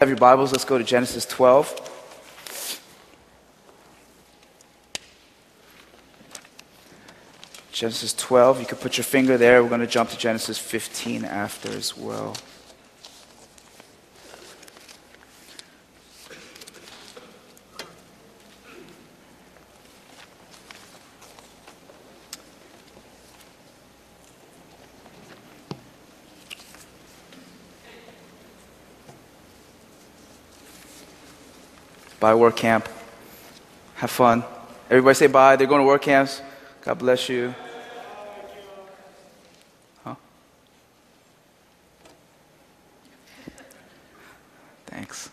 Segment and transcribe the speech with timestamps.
[0.00, 1.90] Have your Bibles, let's go to Genesis 12.
[7.70, 9.62] Genesis 12, you can put your finger there.
[9.62, 12.34] We're going to jump to Genesis 15 after as well.
[32.20, 32.86] Bye, work camp.
[33.94, 34.44] Have fun.
[34.90, 35.56] Everybody say bye.
[35.56, 36.42] They're going to work camps.
[36.82, 37.54] God bless you.
[40.04, 40.14] Huh?
[44.86, 45.30] Thanks.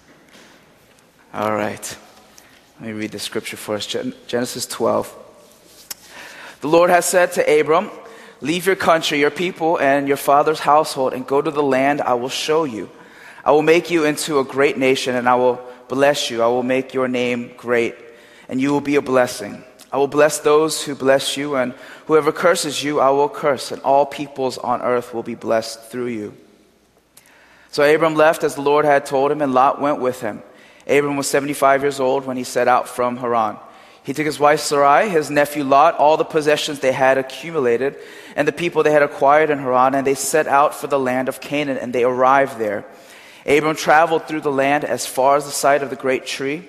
[1.34, 1.98] All right.
[2.80, 3.86] Let me read the scripture for us
[4.28, 5.14] Genesis 12.
[6.62, 7.92] The Lord has said to Abram,
[8.40, 12.14] Leave your country, your people, and your father's household, and go to the land I
[12.14, 12.90] will show you.
[13.44, 16.42] I will make you into a great nation, and I will bless you.
[16.42, 17.96] I will make your name great,
[18.50, 19.64] and you will be a blessing.
[19.92, 21.74] I will bless those who bless you, and
[22.08, 26.08] whoever curses you, I will curse, and all peoples on earth will be blessed through
[26.08, 26.34] you.
[27.72, 30.42] So Abram left as the Lord had told him, and Lot went with him.
[30.88, 33.58] Abram was 75 years old when he set out from Haran.
[34.04, 37.98] He took his wife Sarai, his nephew Lot, all the possessions they had accumulated,
[38.38, 41.28] and the people they had acquired in Haran, and they set out for the land
[41.28, 42.86] of Canaan, and they arrived there.
[43.48, 46.68] Abram traveled through the land as far as the site of the great tree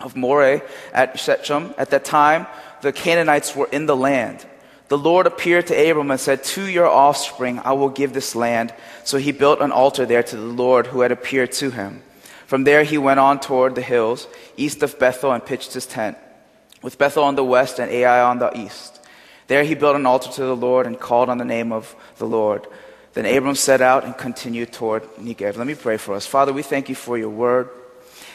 [0.00, 0.62] of Moreh
[0.92, 1.74] at Shechem.
[1.76, 2.46] At that time,
[2.82, 4.46] the Canaanites were in the land.
[4.88, 8.72] The Lord appeared to Abram and said, To your offspring I will give this land.
[9.02, 12.02] So he built an altar there to the Lord who had appeared to him.
[12.46, 16.18] From there he went on toward the hills, east of Bethel, and pitched his tent,
[16.82, 19.00] with Bethel on the west and Ai on the east.
[19.46, 22.26] There he built an altar to the Lord and called on the name of the
[22.26, 22.66] Lord.
[23.14, 25.56] Then Abram set out and continued toward Negev.
[25.56, 26.26] Let me pray for us.
[26.26, 27.70] Father, we thank you for your word.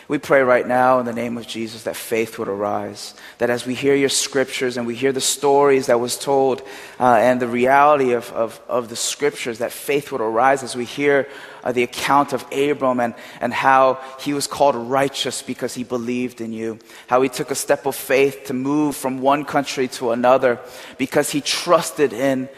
[0.09, 3.13] We pray right now in the name of Jesus that faith would arise.
[3.37, 6.63] That as we hear your scriptures and we hear the stories that was told
[6.99, 10.85] uh, and the reality of, of, of, the scriptures, that faith would arise as we
[10.85, 11.27] hear
[11.63, 16.41] uh, the account of Abram and, and how he was called righteous because he believed
[16.41, 16.79] in you.
[17.05, 20.59] How he took a step of faith to move from one country to another
[20.97, 22.49] because he trusted in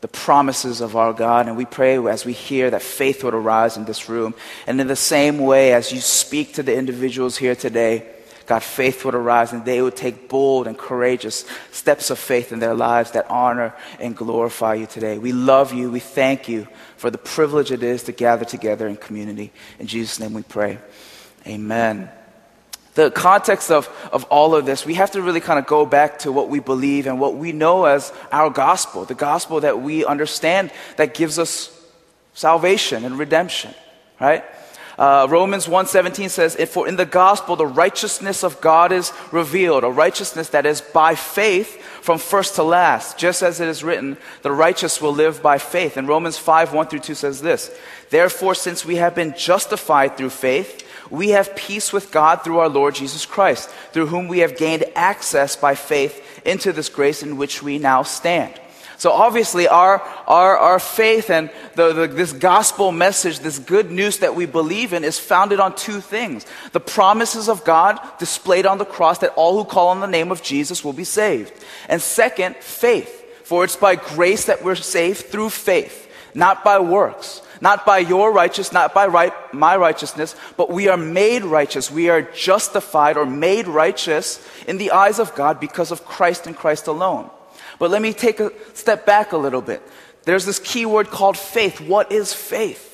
[0.00, 1.46] the promises of our God.
[1.46, 4.34] And we pray as we hear that faith would arise in this room.
[4.66, 8.06] And in the same way, as you speak to the individuals here today,
[8.46, 12.58] God, faith would arise and they would take bold and courageous steps of faith in
[12.58, 15.18] their lives that honor and glorify you today.
[15.18, 15.90] We love you.
[15.90, 19.52] We thank you for the privilege it is to gather together in community.
[19.78, 20.78] In Jesus' name we pray.
[21.46, 22.10] Amen
[22.94, 26.20] the context of, of all of this, we have to really kind of go back
[26.20, 30.04] to what we believe and what we know as our gospel, the gospel that we
[30.04, 31.76] understand that gives us
[32.34, 33.74] salvation and redemption,
[34.20, 34.44] right?
[34.98, 39.88] Uh, Romans 1.17 says, For in the gospel the righteousness of God is revealed, a
[39.88, 43.16] righteousness that is by faith from first to last.
[43.16, 45.96] Just as it is written, the righteous will live by faith.
[45.96, 47.74] And Romans 5, 1 through 2 says this,
[48.10, 52.68] Therefore, since we have been justified through faith, we have peace with God through our
[52.68, 57.36] Lord Jesus Christ, through whom we have gained access by faith into this grace in
[57.36, 58.58] which we now stand.
[58.96, 64.18] So obviously, our, our, our faith and the, the, this gospel message, this good news
[64.18, 66.44] that we believe in, is founded on two things.
[66.72, 70.30] The promises of God displayed on the cross that all who call on the name
[70.30, 71.52] of Jesus will be saved.
[71.88, 73.16] And second, faith.
[73.42, 78.32] For it's by grace that we're saved through faith, not by works not by your
[78.32, 81.90] righteousness, not by right, my righteousness, but we are made righteous.
[81.90, 86.56] We are justified or made righteous in the eyes of God because of Christ and
[86.56, 87.30] Christ alone.
[87.78, 89.82] But let me take a step back a little bit.
[90.24, 91.80] There's this key word called faith.
[91.80, 92.86] What is faith?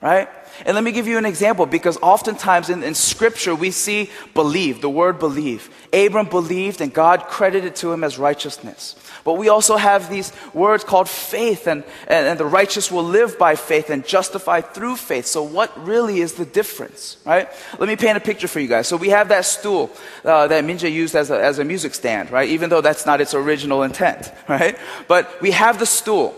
[0.00, 0.28] Right?
[0.64, 4.80] And let me give you an example because oftentimes in, in scripture we see believe,
[4.80, 5.70] the word believe.
[5.92, 8.96] Abram believed and God credited to him as righteousness.
[9.24, 13.38] But we also have these words called faith, and, and, and, the righteous will live
[13.38, 15.24] by faith and justified through faith.
[15.24, 17.48] So, what really is the difference, right?
[17.78, 18.86] Let me paint a picture for you guys.
[18.86, 19.90] So, we have that stool
[20.24, 22.48] uh, that Minja used as a, as a music stand, right?
[22.50, 24.78] Even though that's not its original intent, right?
[25.08, 26.34] But we have the stool.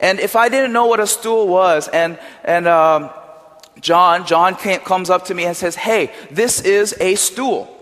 [0.00, 3.10] And if I didn't know what a stool was, and, and um,
[3.80, 7.74] John, John came, comes up to me and says, Hey, this is a stool.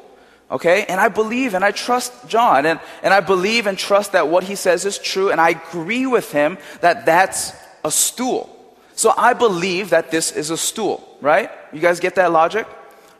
[0.50, 0.84] Okay?
[0.88, 2.66] And I believe and I trust John.
[2.66, 5.30] And, and I believe and trust that what he says is true.
[5.30, 7.52] And I agree with him that that's
[7.84, 8.52] a stool.
[8.94, 11.50] So I believe that this is a stool, right?
[11.72, 12.66] You guys get that logic?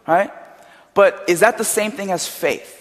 [0.07, 0.31] Right?
[0.95, 2.73] But is that the same thing as faith?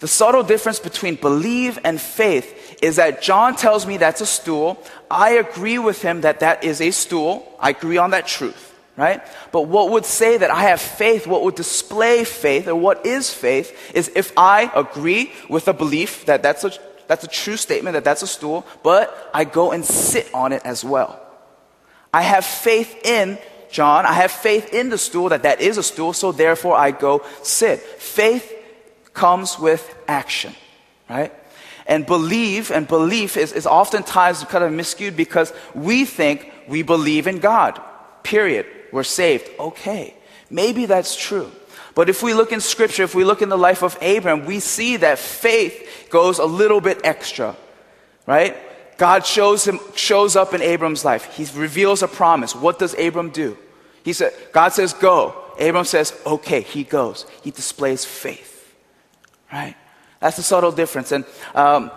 [0.00, 4.82] The subtle difference between believe and faith is that John tells me that's a stool.
[5.10, 7.56] I agree with him that that is a stool.
[7.58, 8.67] I agree on that truth
[8.98, 9.22] right?
[9.52, 13.32] But what would say that I have faith, what would display faith, or what is
[13.32, 16.72] faith, is if I agree with a belief that that's a,
[17.06, 20.62] that's a true statement, that that's a stool, but I go and sit on it
[20.64, 21.24] as well.
[22.12, 23.38] I have faith in
[23.70, 26.90] John, I have faith in the stool that that is a stool, so therefore I
[26.90, 27.78] go sit.
[27.78, 28.52] Faith
[29.14, 30.54] comes with action,
[31.08, 31.32] right?
[31.86, 37.28] And believe and belief is, is oftentimes kind of miscued because we think we believe
[37.28, 37.80] in God,
[38.24, 38.66] period.
[38.92, 39.48] We're saved.
[39.58, 40.14] Okay,
[40.50, 41.50] maybe that's true.
[41.94, 44.60] But if we look in scripture, if we look in the life of Abraham, we
[44.60, 47.56] see that faith goes a little bit extra,
[48.26, 48.56] right?
[48.98, 51.24] God shows him, shows up in Abram's life.
[51.34, 52.54] He reveals a promise.
[52.54, 53.56] What does Abram do?
[54.04, 55.44] He said, God says, go.
[55.60, 57.26] Abram says, okay, he goes.
[57.42, 58.74] He displays faith,
[59.52, 59.76] right?
[60.20, 61.12] That's a subtle difference.
[61.12, 61.24] And
[61.54, 61.90] um,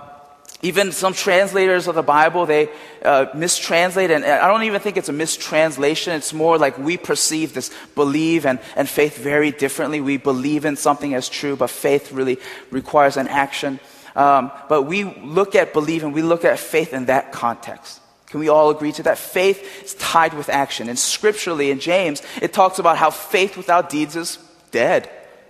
[0.61, 2.69] even some translators of the Bible, they
[3.03, 6.13] uh, mistranslate, and I don't even think it's a mistranslation.
[6.13, 10.01] It's more like we perceive this believe and, and faith very differently.
[10.01, 12.37] We believe in something as true, but faith really
[12.69, 13.79] requires an action.
[14.15, 17.99] Um, but we look at believe and we look at faith in that context.
[18.27, 19.17] Can we all agree to that?
[19.17, 20.89] Faith is tied with action.
[20.89, 24.37] And scripturally in James, it talks about how faith without deeds is
[24.71, 25.09] dead.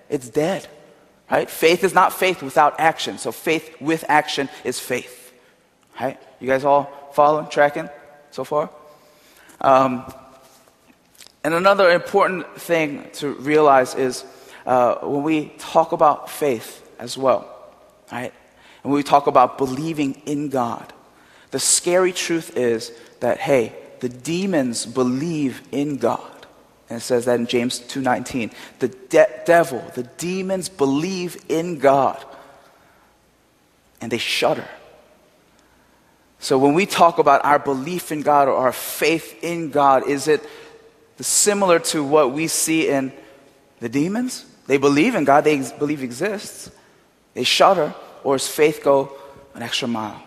[0.10, 0.68] It's dead.
[1.32, 1.50] Right?
[1.50, 3.18] Faith is not faith without action.
[3.18, 5.34] So faith with action is faith.
[6.00, 6.20] Right?
[6.42, 7.90] You guys all following, tracking
[8.32, 8.70] so far?
[9.62, 10.12] Um,
[11.44, 14.26] and another important thing to realize is
[14.66, 17.48] uh, when we talk about faith as well,
[18.12, 18.34] right?
[18.84, 20.94] And when we talk about believing in God,
[21.52, 22.92] the scary truth is
[23.22, 26.31] that, hey, the demons believe in God.
[26.92, 28.52] And it says that in James 2:19.
[28.80, 32.22] The de- devil, the demons believe in God
[34.02, 34.68] and they shudder.
[36.40, 40.28] So when we talk about our belief in God or our faith in God, is
[40.28, 40.44] it
[41.22, 43.14] similar to what we see in
[43.80, 44.44] the demons?
[44.68, 46.72] They believe in God, they ex- believe exists.
[47.36, 47.96] They shudder,
[48.26, 49.14] or does faith go
[49.56, 50.22] an extra mile?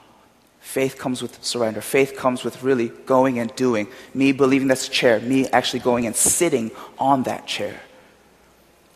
[0.75, 1.81] Faith comes with surrender.
[1.81, 3.87] Faith comes with really going and doing.
[4.13, 6.69] Me believing that's a chair, me actually going and sitting
[6.99, 7.81] on that chair.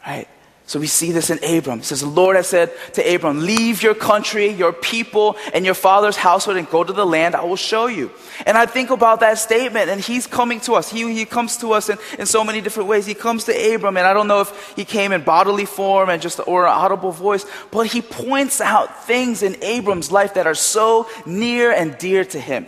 [0.05, 0.27] Right?
[0.69, 1.79] So we see this in Abram.
[1.79, 5.73] It says, The Lord has said to Abram, Leave your country, your people, and your
[5.73, 8.11] father's household and go to the land I will show you.
[8.45, 10.91] And I think about that statement, and he's coming to us.
[10.91, 13.07] He, he comes to us in, in so many different ways.
[13.07, 16.21] He comes to Abram, and I don't know if he came in bodily form and
[16.21, 20.55] just or an audible voice, but he points out things in Abram's life that are
[20.55, 22.67] so near and dear to him.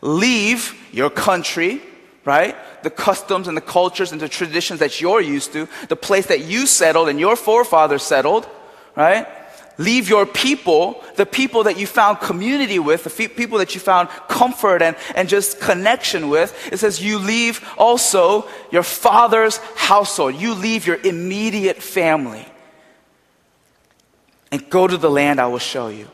[0.00, 1.82] Leave your country,
[2.24, 2.56] right?
[2.82, 6.40] The customs and the cultures and the traditions that you're used to, the place that
[6.40, 8.46] you settled and your forefathers settled,
[8.94, 9.26] right?
[9.78, 14.08] Leave your people, the people that you found community with, the people that you found
[14.28, 16.52] comfort and, and just connection with.
[16.72, 20.34] It says you leave also your father's household.
[20.34, 22.44] You leave your immediate family
[24.50, 26.08] and go to the land I will show you.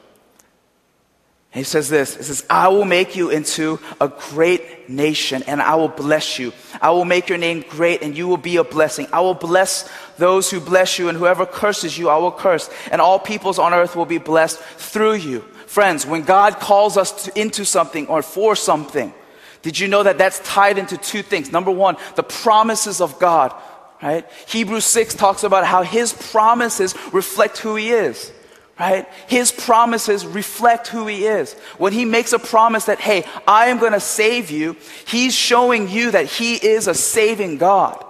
[1.54, 5.76] He says this, He says, I will make you into a great nation and I
[5.76, 6.52] will bless you.
[6.82, 9.06] I will make your name great and you will be a blessing.
[9.12, 12.68] I will bless those who bless you and whoever curses you, I will curse.
[12.90, 15.40] And all peoples on earth will be blessed through you.
[15.66, 19.14] Friends, when God calls us to, into something or for something,
[19.62, 21.52] did you know that that's tied into two things?
[21.52, 23.54] Number one, the promises of God,
[24.02, 24.28] right?
[24.48, 28.32] Hebrews 6 talks about how his promises reflect who he is
[28.78, 29.08] right?
[29.28, 31.54] His promises reflect who he is.
[31.78, 34.76] When he makes a promise that, hey, I am going to save you,
[35.06, 38.04] he's showing you that he is a saving God.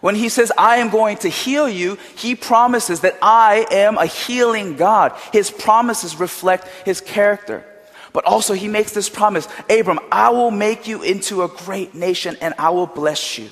[0.00, 4.06] When he says, I am going to heal you, he promises that I am a
[4.06, 5.12] healing God.
[5.32, 7.64] His promises reflect his character.
[8.12, 12.36] But also, he makes this promise Abram, I will make you into a great nation
[12.40, 13.50] and I will bless you.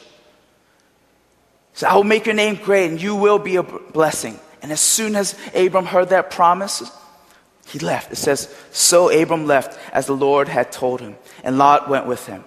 [1.73, 4.39] So I will make your name great and you will be a blessing.
[4.63, 6.83] And as soon as Abram heard that promise,
[7.67, 8.13] he left.
[8.13, 12.27] It says, So Abram left as the Lord had told him, and Lot went with
[12.27, 12.45] him.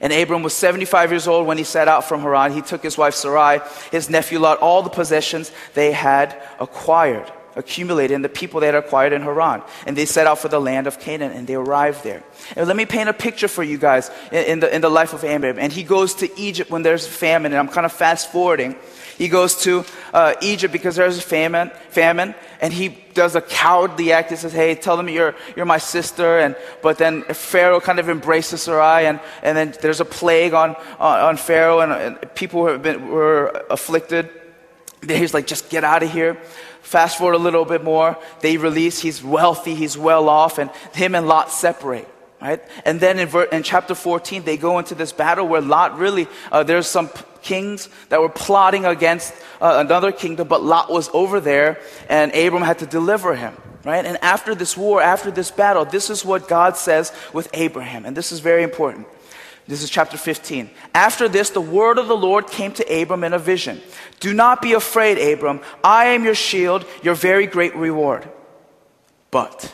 [0.00, 2.52] And Abram was 75 years old when he set out from Haran.
[2.52, 3.60] He took his wife Sarai,
[3.92, 8.74] his nephew Lot, all the possessions they had acquired, accumulated, and the people they had
[8.74, 9.62] acquired in Haran.
[9.86, 12.22] And they set out for the land of Canaan, and they arrived there.
[12.56, 15.22] And let me paint a picture for you guys in, the, in the life of
[15.22, 15.58] Abram.
[15.58, 18.76] And he goes to Egypt when there's famine, and I'm kind of fast forwarding.
[19.20, 19.84] He goes to
[20.14, 24.30] uh, Egypt because there's a famine, famine, and he does a cowardly act.
[24.30, 28.08] He says, "Hey, tell them you're you're my sister." And but then Pharaoh kind of
[28.08, 32.66] embraces Sarai, and and then there's a plague on on, on Pharaoh, and, and people
[32.66, 34.30] have been were afflicted.
[35.02, 36.38] Then he's like, "Just get out of here."
[36.82, 39.02] Fast forward a little bit more, they release.
[39.04, 42.08] He's wealthy, he's well off, and him and Lot separate.
[42.40, 42.60] right?
[42.86, 46.26] And then in, ver- in chapter 14, they go into this battle where Lot really,
[46.50, 51.10] uh, there's some p- kings that were plotting against uh, another kingdom, but Lot was
[51.12, 51.78] over there,
[52.08, 54.04] and Abram had to deliver him, right?
[54.04, 58.16] And after this war, after this battle, this is what God says with Abraham, and
[58.16, 59.06] this is very important.
[59.66, 60.68] This is chapter 15.
[60.94, 63.80] After this, the word of the Lord came to Abram in a vision.
[64.18, 65.60] Do not be afraid, Abram.
[65.84, 68.28] I am your shield, your very great reward.
[69.30, 69.72] But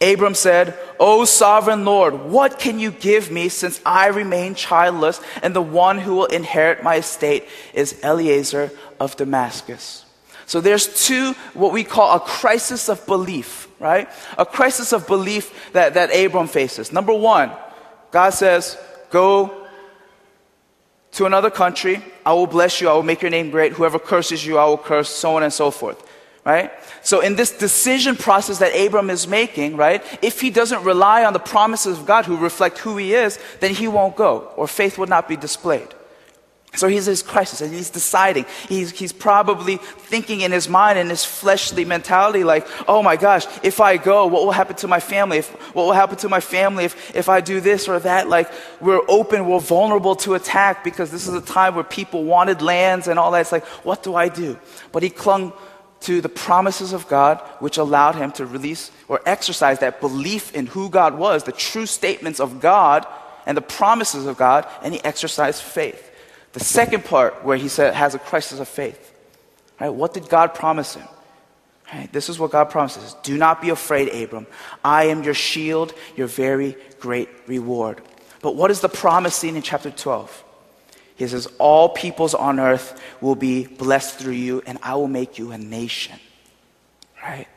[0.00, 5.54] Abram said, O sovereign Lord, what can you give me since I remain childless and
[5.54, 10.04] the one who will inherit my estate is Eliezer of Damascus?
[10.46, 14.08] So there's two, what we call a crisis of belief, right?
[14.38, 16.92] A crisis of belief that, that Abram faces.
[16.92, 17.50] Number one,
[18.12, 18.78] God says,
[19.10, 19.66] go
[21.12, 22.02] to another country.
[22.24, 22.88] I will bless you.
[22.88, 23.72] I will make your name great.
[23.72, 26.07] Whoever curses you, I will curse, so on and so forth
[26.44, 26.72] right?
[27.02, 31.32] So in this decision process that Abram is making, right, if he doesn't rely on
[31.32, 34.98] the promises of God who reflect who he is, then he won't go, or faith
[34.98, 35.88] would not be displayed.
[36.74, 38.44] So he's in his crisis and he's deciding.
[38.68, 43.46] He's, he's probably thinking in his mind, in his fleshly mentality, like, oh my gosh,
[43.62, 45.38] if I go, what will happen to my family?
[45.38, 48.28] If, what will happen to my family if, if I do this or that?
[48.28, 52.60] Like, we're open, we're vulnerable to attack because this is a time where people wanted
[52.60, 53.40] lands and all that.
[53.40, 54.58] It's like, what do I do?
[54.92, 55.52] But he clung
[56.00, 60.66] to the promises of God, which allowed him to release or exercise that belief in
[60.66, 63.06] who God was, the true statements of God
[63.46, 66.10] and the promises of God, and he exercised faith.
[66.52, 69.12] The second part, where he said has a crisis of faith,
[69.80, 69.90] right?
[69.90, 71.06] What did God promise him?
[71.92, 72.12] Right?
[72.12, 73.16] This is what God promises.
[73.22, 74.46] Do not be afraid, Abram.
[74.84, 78.02] I am your shield, your very great reward.
[78.42, 80.44] But what is the promise seen in chapter 12?
[81.18, 85.36] He says, All peoples on earth will be blessed through you, and I will make
[85.36, 86.18] you a nation.
[87.20, 87.48] Right?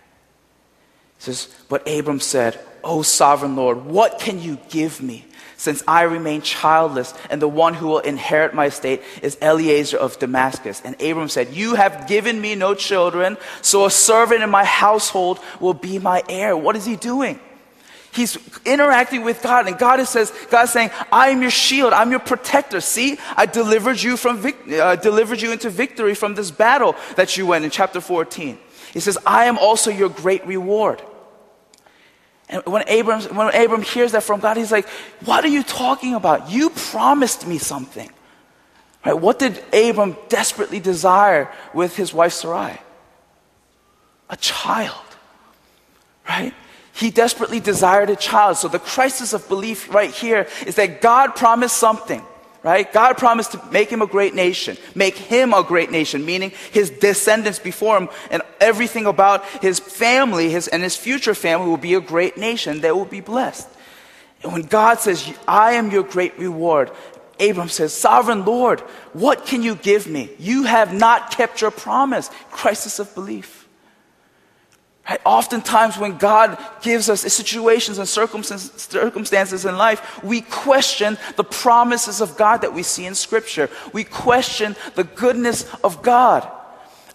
[1.19, 5.25] He says, But Abram said, O sovereign Lord, what can you give me?
[5.57, 10.17] Since I remain childless, and the one who will inherit my estate is Eliezer of
[10.17, 10.81] Damascus.
[10.83, 15.39] And Abram said, You have given me no children, so a servant in my household
[15.59, 16.57] will be my heir.
[16.57, 17.39] What is he doing?
[18.13, 21.93] He's interacting with God, and God says, God saying, "I am your shield.
[21.93, 22.81] I'm your protector.
[22.81, 27.37] See, I delivered you from vic- uh, delivered you into victory from this battle that
[27.37, 28.59] you went in chapter 14."
[28.93, 31.01] He says, "I am also your great reward."
[32.49, 34.89] And when Abram, when Abram hears that from God, he's like,
[35.23, 36.49] "What are you talking about?
[36.49, 38.11] You promised me something."
[39.05, 39.17] Right?
[39.17, 42.77] What did Abram desperately desire with his wife Sarai?
[44.29, 44.95] A child.
[46.27, 46.53] Right?
[46.93, 48.57] He desperately desired a child.
[48.57, 52.21] So the crisis of belief right here is that God promised something,
[52.63, 52.91] right?
[52.91, 56.89] God promised to make him a great nation, make him a great nation, meaning his
[56.89, 61.93] descendants before him and everything about his family his, and his future family will be
[61.93, 63.69] a great nation that will be blessed.
[64.43, 66.91] And when God says, I am your great reward,
[67.39, 68.81] Abram says, Sovereign Lord,
[69.13, 70.29] what can you give me?
[70.37, 72.29] You have not kept your promise.
[72.51, 73.60] Crisis of belief.
[75.09, 75.21] Right?
[75.25, 82.37] Oftentimes, when God gives us situations and circumstances in life, we question the promises of
[82.37, 83.69] God that we see in Scripture.
[83.93, 86.49] We question the goodness of God.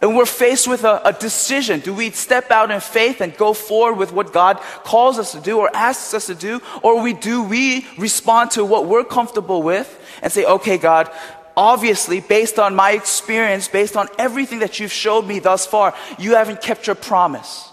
[0.02, 1.80] And we're faced with a, a, decision.
[1.80, 5.40] Do we step out in faith and go forward with what God calls us to
[5.40, 6.60] do or asks us to do?
[6.82, 11.10] Or we do we respond to what we're comfortable with and say, okay, God,
[11.56, 16.34] obviously, based on my experience, based on everything that you've showed me thus far, you
[16.34, 17.72] haven't kept your promise.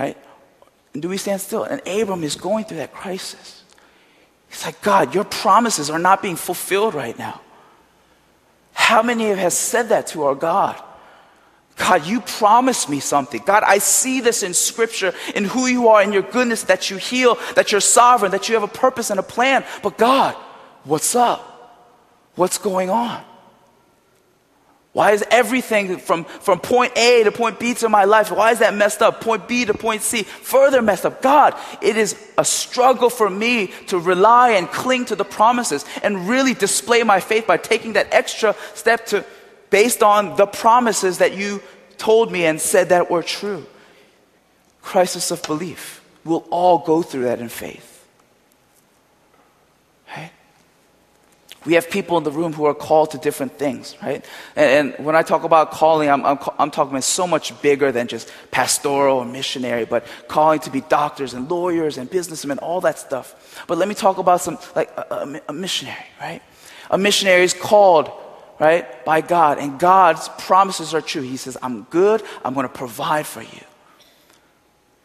[0.00, 0.16] Right?
[0.94, 1.64] And do we stand still?
[1.64, 3.62] And Abram is going through that crisis.
[4.48, 7.40] He's like, God, your promises are not being fulfilled right now.
[8.72, 10.82] How many have has said that to our God?
[11.76, 13.42] God, you promised me something.
[13.44, 16.96] God, I see this in scripture, in who you are, in your goodness, that you
[16.96, 19.64] heal, that you're sovereign, that you have a purpose and a plan.
[19.82, 20.34] But God,
[20.84, 21.46] what's up?
[22.36, 23.22] What's going on?
[24.92, 28.58] Why is everything from, from point A to point B to my life, why is
[28.58, 29.20] that messed up?
[29.20, 31.22] Point B to point C, further messed up.
[31.22, 36.28] God, it is a struggle for me to rely and cling to the promises and
[36.28, 39.24] really display my faith by taking that extra step to,
[39.70, 41.62] based on the promises that you
[41.96, 43.64] told me and said that were true.
[44.82, 46.02] Crisis of belief.
[46.24, 47.99] We'll all go through that in faith.
[51.66, 54.24] We have people in the room who are called to different things, right?
[54.56, 57.92] And, and when I talk about calling, I'm, I'm, I'm, talking about so much bigger
[57.92, 62.80] than just pastoral or missionary, but calling to be doctors and lawyers and businessmen, all
[62.80, 63.64] that stuff.
[63.66, 66.40] But let me talk about some, like a, a, a missionary, right?
[66.90, 68.10] A missionary is called,
[68.58, 71.22] right, by God, and God's promises are true.
[71.22, 73.64] He says, I'm good, I'm going to provide for you.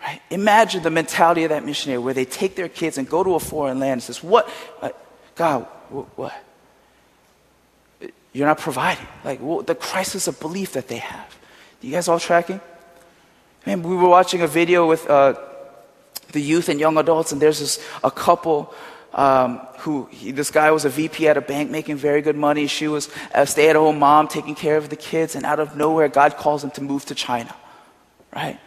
[0.01, 0.21] Right?
[0.29, 3.39] Imagine the mentality of that missionary where they take their kids and go to a
[3.39, 4.49] foreign land and says, What?
[4.79, 4.89] Uh,
[5.33, 6.33] God, what?
[8.33, 9.07] You're not providing.
[9.23, 11.37] Like the crisis of belief that they have.
[11.81, 12.59] You guys all tracking?
[13.65, 15.35] Man, we were watching a video with uh,
[16.31, 18.73] the youth and young adults, and there's this a couple
[19.13, 22.67] um, who he, this guy was a VP at a bank making very good money.
[22.67, 26.37] She was a stay-at-home mom taking care of the kids, and out of nowhere, God
[26.37, 27.55] calls them to move to China,
[28.35, 28.59] right?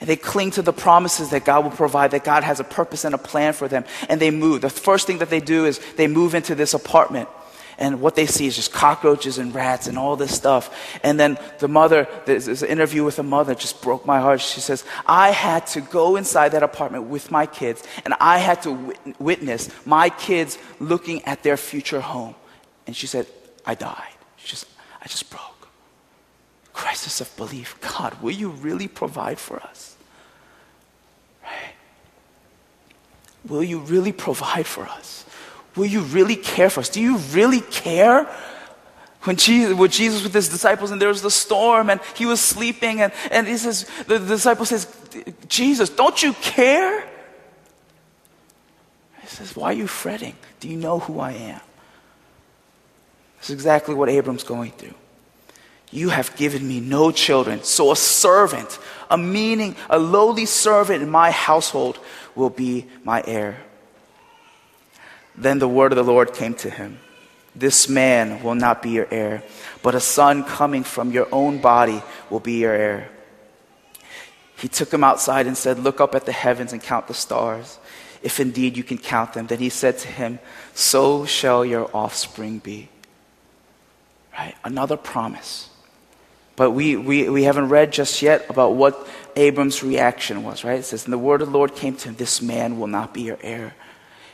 [0.00, 3.04] And they cling to the promises that God will provide, that God has a purpose
[3.04, 4.60] and a plan for them, and they move.
[4.60, 7.28] The first thing that they do is they move into this apartment
[7.78, 10.98] and what they see is just cockroaches and rats and all this stuff.
[11.02, 14.40] And then the mother, there's an interview with the mother, just broke my heart.
[14.40, 18.62] She says, I had to go inside that apartment with my kids, and I had
[18.62, 22.34] to witness my kids looking at their future home.
[22.86, 23.26] And she said,
[23.66, 24.14] I died.
[24.36, 24.66] She just,
[25.02, 25.55] I just broke.
[26.76, 27.80] Crisis of belief.
[27.80, 29.96] God, will you really provide for us?
[31.42, 31.72] Right?
[33.48, 35.24] Will you really provide for us?
[35.74, 36.90] Will you really care for us?
[36.90, 38.24] Do you really care?
[39.22, 42.42] When Jesus, with Jesus with his disciples, and there was the storm, and he was
[42.42, 44.86] sleeping, and, and he says, the, the disciple says,
[45.48, 47.00] Jesus, don't you care?
[49.22, 50.36] He says, Why are you fretting?
[50.60, 51.60] Do you know who I am?
[53.38, 54.94] This is exactly what Abram's going through.
[55.90, 58.78] You have given me no children, so a servant,
[59.10, 61.98] a meaning, a lowly servant in my household
[62.34, 63.62] will be my heir.
[65.36, 66.98] Then the word of the Lord came to him
[67.54, 69.42] This man will not be your heir,
[69.82, 73.10] but a son coming from your own body will be your heir.
[74.58, 77.78] He took him outside and said, Look up at the heavens and count the stars,
[78.22, 79.46] if indeed you can count them.
[79.46, 80.38] Then he said to him,
[80.74, 82.88] So shall your offspring be.
[84.36, 84.54] Right?
[84.64, 85.70] Another promise.
[86.56, 90.78] But we, we, we haven't read just yet about what Abram's reaction was, right?
[90.78, 93.12] It says, And the word of the Lord came to him, This man will not
[93.12, 93.74] be your heir.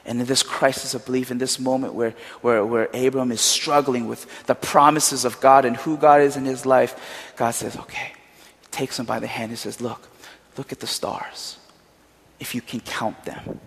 [0.04, 4.08] And in this crisis of belief, in this moment where, where, where Abram is struggling
[4.08, 8.12] with the promises of God and who God is in his life, God says, okay,
[8.60, 10.08] he takes him by the hand and says, look,
[10.56, 11.56] look at the stars,
[12.40, 13.60] if you can count them.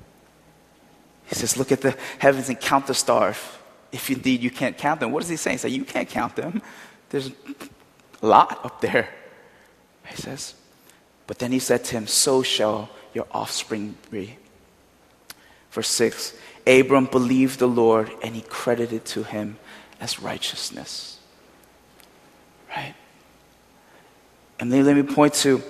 [1.28, 3.38] He says, look at the heavens and count the stars,
[3.94, 5.12] if indeed you can't count them.
[5.12, 5.56] What is he saying?
[5.56, 6.62] He says, you can't count them.
[7.10, 7.32] There's
[8.26, 9.10] lot up there.
[10.08, 10.54] He says,
[11.28, 14.38] but then he said to him, so shall your offspring be.
[15.72, 16.36] Verse 6
[16.68, 19.58] Abram believed the Lord and he credited to him
[20.00, 21.20] as righteousness.
[22.70, 22.96] Right?
[24.60, 25.62] And then let me point to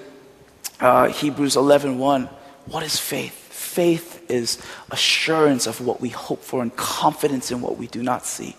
[0.79, 2.29] uh, Hebrews 11 1.
[2.67, 3.33] What is faith?
[3.33, 8.25] Faith is assurance of what we hope for and confidence in what we do not
[8.25, 8.55] see.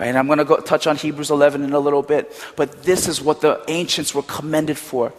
[0.00, 0.06] Right?
[0.06, 3.06] And I'm going to go touch on Hebrews 11 in a little bit, but this
[3.06, 5.12] is what the ancients were commended for.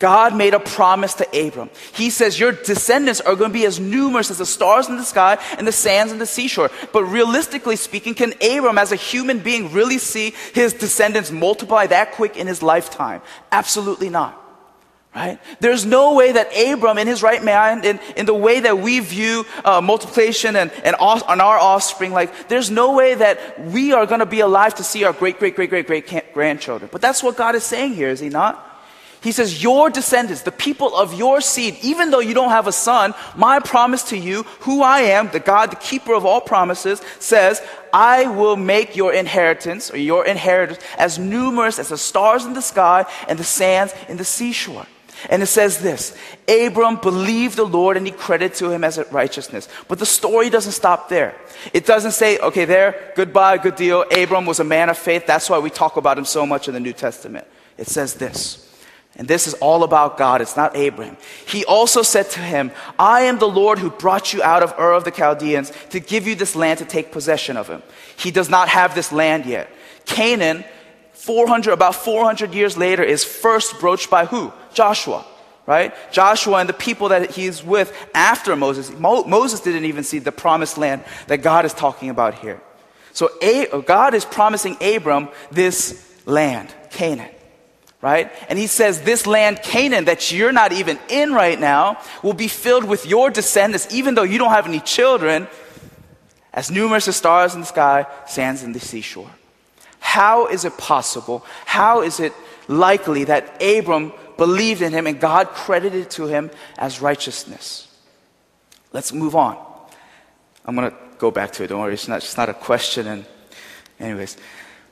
[0.00, 1.70] God made a promise to Abram.
[1.94, 5.04] He says, Your descendants are going to be as numerous as the stars in the
[5.04, 6.70] sky and the sands in the seashore.
[6.92, 12.12] But realistically speaking, can Abram, as a human being, really see his descendants multiply that
[12.12, 13.22] quick in his lifetime?
[13.52, 14.45] Absolutely not.
[15.16, 15.38] Right?
[15.60, 19.00] There's no way that Abram, in his right mind, in, in the way that we
[19.00, 24.04] view uh, multiplication and, and on our offspring, like, there's no way that we are
[24.04, 26.90] going to be alive to see our great, great, great, great, great grandchildren.
[26.92, 28.62] But that's what God is saying here, is he not?
[29.22, 32.72] He says, Your descendants, the people of your seed, even though you don't have a
[32.72, 37.00] son, my promise to you, who I am, the God, the keeper of all promises,
[37.20, 42.52] says, I will make your inheritance or your inheritance as numerous as the stars in
[42.52, 44.86] the sky and the sands in the seashore.
[45.30, 46.16] And it says this
[46.48, 49.68] Abram believed the Lord and he credited to him as righteousness.
[49.88, 51.34] But the story doesn't stop there.
[51.72, 54.04] It doesn't say, okay, there, goodbye, good deal.
[54.10, 55.26] Abram was a man of faith.
[55.26, 57.46] That's why we talk about him so much in the New Testament.
[57.78, 58.66] It says this
[59.18, 60.42] and this is all about God.
[60.42, 61.16] It's not Abraham.
[61.46, 64.92] He also said to him, I am the Lord who brought you out of Ur
[64.92, 67.82] of the Chaldeans to give you this land to take possession of him.
[68.18, 69.70] He does not have this land yet.
[70.04, 70.64] Canaan,
[71.26, 74.52] 400, about 400 years later, is first broached by who?
[74.72, 75.24] Joshua,
[75.66, 75.92] right?
[76.12, 78.90] Joshua and the people that he's with after Moses.
[78.92, 82.60] Mo- Moses didn't even see the promised land that God is talking about here.
[83.12, 87.30] So A- God is promising Abram this land, Canaan
[88.02, 88.30] right?
[88.48, 92.46] And he says, This land, Canaan, that you're not even in right now, will be
[92.46, 95.48] filled with your descendants, even though you don't have any children,
[96.52, 99.30] as numerous as stars in the sky, sands in the seashore.
[100.16, 101.44] How is it possible?
[101.66, 102.32] How is it
[102.68, 107.86] likely that Abram believed in him and God credited to him as righteousness?
[108.94, 109.62] Let's move on.
[110.64, 111.66] I'm going to go back to it.
[111.66, 113.06] Don't worry, it's not, it's not a question.
[113.06, 113.26] And,
[114.00, 114.38] anyways,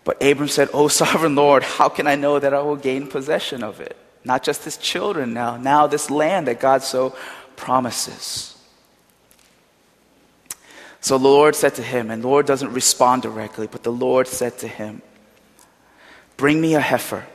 [0.05, 3.63] but Abram said, Oh, sovereign Lord, how can I know that I will gain possession
[3.63, 3.97] of it?
[4.27, 7.17] Not just his children now, now this land that God so
[7.57, 8.59] promises.
[11.01, 14.29] So the Lord said to him, and the Lord doesn't respond directly, but the Lord
[14.29, 15.01] said to him,
[16.37, 17.27] Bring me a heifer,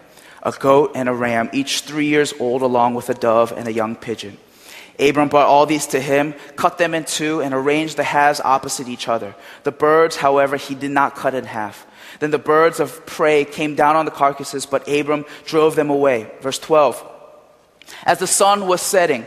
[0.43, 3.73] a goat, and a ram, each three years old, along with a dove and a
[3.73, 4.37] young pigeon.
[4.99, 8.89] Abram brought all these to him, cut them in two, and arranged the halves opposite
[8.89, 9.33] each other.
[9.63, 11.87] The birds, however, he did not cut in half.
[12.19, 16.29] Then the birds of prey came down on the carcasses, but Abram drove them away.
[16.41, 17.05] Verse 12.
[18.03, 19.25] As the sun was setting,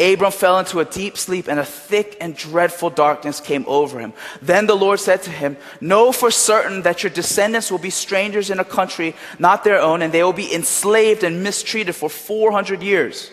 [0.00, 4.14] Abram fell into a deep sleep, and a thick and dreadful darkness came over him.
[4.40, 8.50] Then the Lord said to him, Know for certain that your descendants will be strangers
[8.50, 12.82] in a country not their own, and they will be enslaved and mistreated for 400
[12.82, 13.30] years.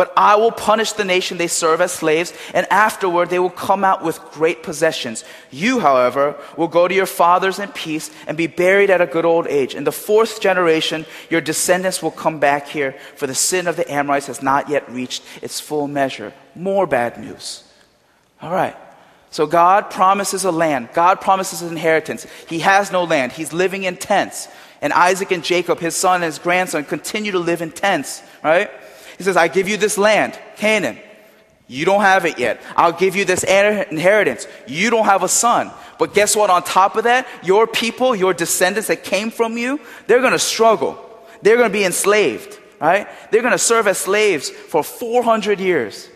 [0.00, 3.84] But I will punish the nation they serve as slaves, and afterward they will come
[3.84, 5.26] out with great possessions.
[5.50, 9.26] You, however, will go to your fathers in peace and be buried at a good
[9.26, 9.74] old age.
[9.74, 13.92] In the fourth generation, your descendants will come back here, for the sin of the
[13.92, 16.32] Amorites has not yet reached its full measure.
[16.54, 17.62] More bad news.
[18.40, 18.76] All right.
[19.30, 20.88] So God promises a land.
[20.94, 22.26] God promises an inheritance.
[22.48, 23.32] He has no land.
[23.32, 24.48] He's living in tents.
[24.80, 28.70] And Isaac and Jacob, his son and his grandson, continue to live in tents, right?
[29.20, 30.96] He says, I give you this land, Canaan.
[31.68, 32.58] You don't have it yet.
[32.74, 34.46] I'll give you this inheritance.
[34.66, 35.70] You don't have a son.
[35.98, 36.48] But guess what?
[36.48, 40.38] On top of that, your people, your descendants that came from you, they're going to
[40.38, 40.98] struggle.
[41.42, 43.06] They're going to be enslaved, right?
[43.30, 46.08] They're going to serve as slaves for 400 years.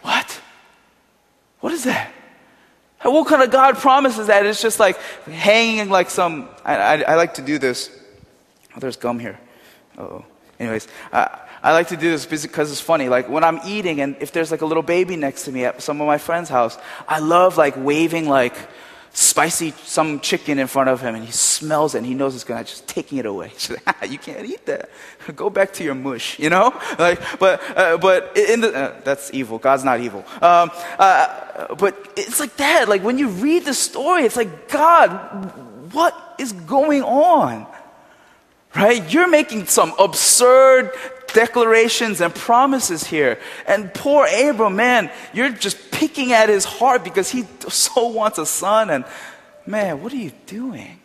[0.00, 0.40] What?
[1.60, 2.10] What is that?
[3.02, 4.46] What kind of God promises that?
[4.46, 6.48] It's just like hanging like some.
[6.64, 7.90] I, I, I like to do this.
[8.74, 9.38] Oh, there's gum here.
[9.98, 10.24] Oh.
[10.58, 11.28] Anyways, uh,
[11.62, 13.08] I like to do this because it's funny.
[13.08, 15.82] Like when I'm eating and if there's like a little baby next to me at
[15.82, 18.54] some of my friends' house, I love like waving like
[19.12, 22.44] spicy some chicken in front of him and he smells it and he knows it's
[22.44, 23.52] gonna just taking it away.
[23.86, 24.90] Ah, you can't eat that.
[25.34, 26.72] Go back to your mush, you know?
[26.98, 29.58] Like, but uh, but in the uh, that's evil.
[29.58, 30.24] God's not evil.
[30.40, 32.88] Um, uh, but it's like that.
[32.88, 35.10] Like when you read the story, it's like God,
[35.92, 37.66] what is going on?
[38.76, 39.02] Right?
[39.12, 40.92] You're making some absurd
[41.32, 43.38] declarations and promises here.
[43.66, 48.46] And poor Abram, man, you're just picking at his heart because he so wants a
[48.46, 48.90] son.
[48.90, 49.04] And
[49.66, 51.00] man, what are you doing?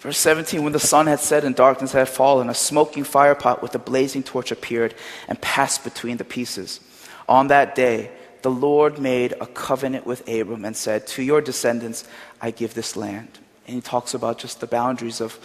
[0.00, 3.74] Verse 17 When the sun had set and darkness had fallen, a smoking firepot with
[3.74, 4.94] a blazing torch appeared
[5.28, 6.80] and passed between the pieces.
[7.28, 8.10] On that day,
[8.42, 12.08] the Lord made a covenant with Abram and said, To your descendants,
[12.40, 13.38] I give this land.
[13.66, 15.38] And he talks about just the boundaries of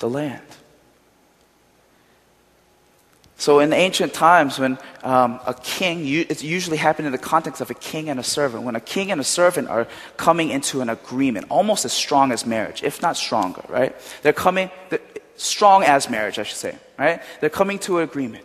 [0.00, 0.42] the land.
[3.42, 7.72] So in ancient times, when um, a king, it usually happened in the context of
[7.72, 8.62] a king and a servant.
[8.62, 12.46] When a king and a servant are coming into an agreement, almost as strong as
[12.46, 13.96] marriage, if not stronger, right?
[14.22, 15.00] They're coming, they're,
[15.34, 17.20] strong as marriage, I should say, right?
[17.40, 18.44] They're coming to an agreement.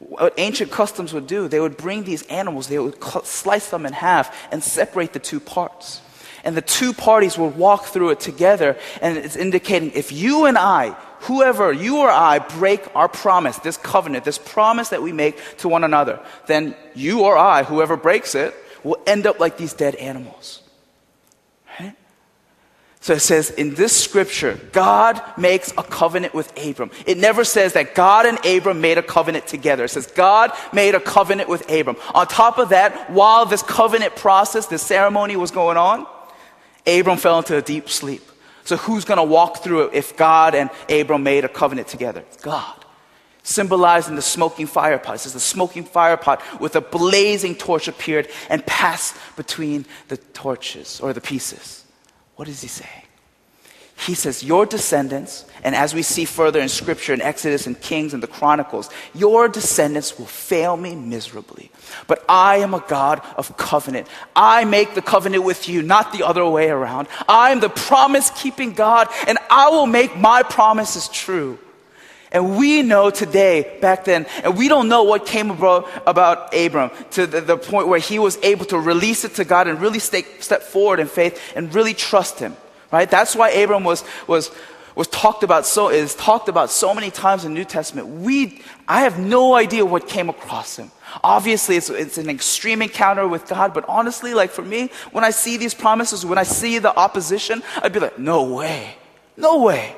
[0.00, 3.94] What ancient customs would do, they would bring these animals, they would slice them in
[3.94, 6.02] half and separate the two parts.
[6.44, 10.58] And the two parties would walk through it together, and it's indicating if you and
[10.58, 10.94] I
[11.26, 15.68] whoever, you or I, break our promise, this covenant, this promise that we make to
[15.68, 19.96] one another, then you or I, whoever breaks it, will end up like these dead
[19.96, 20.62] animals.
[21.78, 21.94] Right?
[23.00, 26.90] So it says in this scripture, God makes a covenant with Abram.
[27.06, 29.84] It never says that God and Abram made a covenant together.
[29.84, 31.96] It says God made a covenant with Abram.
[32.14, 36.06] On top of that, while this covenant process, this ceremony was going on,
[36.86, 38.22] Abram fell into a deep sleep.
[38.66, 42.24] So who's going to walk through it if God and Abram made a covenant together?
[42.42, 42.84] God.
[43.44, 45.14] Symbolized in the smoking fire pot.
[45.14, 50.16] It says the smoking fire pot with a blazing torch appeared and passed between the
[50.16, 51.84] torches or the pieces.
[52.34, 53.05] What is he saying?
[53.98, 58.12] He says, Your descendants, and as we see further in Scripture, in Exodus and Kings
[58.12, 61.70] and the Chronicles, your descendants will fail me miserably.
[62.06, 64.06] But I am a God of covenant.
[64.34, 67.08] I make the covenant with you, not the other way around.
[67.28, 71.58] I am the promise keeping God, and I will make my promises true.
[72.32, 76.90] And we know today, back then, and we don't know what came about, about Abram
[77.12, 80.00] to the, the, point where he was able to release it to God and really
[80.00, 82.56] stay, step forward in faith and really trust him.
[82.92, 83.10] Right?
[83.10, 84.50] That's why Abram was, was,
[84.94, 88.08] was talked about so, is talked about so many times in the New Testament.
[88.08, 90.90] We, I have no idea what came across him.
[91.22, 95.30] Obviously, it's, it's an extreme encounter with God, but honestly, like for me, when I
[95.30, 98.94] see these promises, when I see the opposition, I'd be like, no way.
[99.36, 99.94] No way.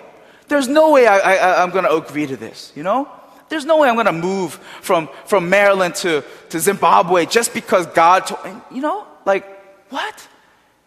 [0.49, 3.09] There's no way I, I, I'm going to agree to this, you know?
[3.49, 7.87] There's no way I'm going to move from, from Maryland to, to Zimbabwe just because
[7.87, 9.47] God told, you know, like,
[9.91, 10.29] what?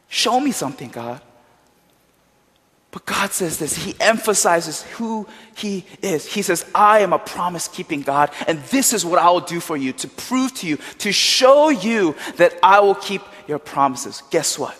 [0.07, 1.21] Show me something, God.
[2.91, 3.75] But God says this.
[3.75, 5.25] He emphasizes who
[5.55, 6.25] He is.
[6.25, 9.61] He says, I am a promise keeping God, and this is what I will do
[9.61, 14.21] for you to prove to you, to show you that I will keep your promises.
[14.29, 14.77] Guess what?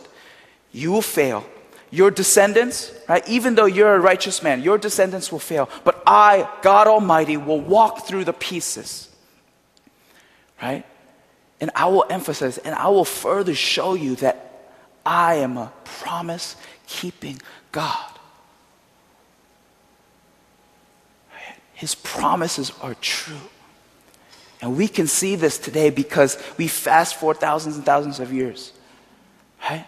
[0.74, 1.46] You will fail.
[1.90, 3.28] Your descendants, right?
[3.28, 5.70] Even though you're a righteous man, your descendants will fail.
[5.84, 9.10] But I, God Almighty, will walk through the pieces,
[10.62, 10.86] right?
[11.60, 14.70] And I will emphasize and I will further show you that
[15.06, 16.56] I am a promise
[16.88, 18.12] keeping God.
[21.74, 23.50] His promises are true.
[24.62, 28.72] And we can see this today because we fast forward thousands and thousands of years.
[29.68, 29.88] Right?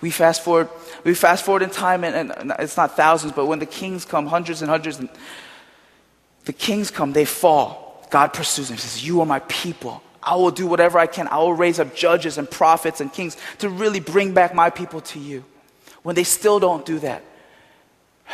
[0.00, 0.68] We fast forward,
[1.02, 4.26] we fast forward in time, and, and, it's not thousands, but when the kings come,
[4.26, 5.08] hundreds and hundreds, and
[6.44, 8.06] the kings come, they fall.
[8.10, 8.76] God pursues them.
[8.76, 10.02] He says, You are my people.
[10.22, 11.26] I will do whatever I can.
[11.28, 15.00] I will raise up judges and prophets and kings to really bring back my people
[15.00, 15.44] to you.
[16.02, 17.22] When they still don't do that,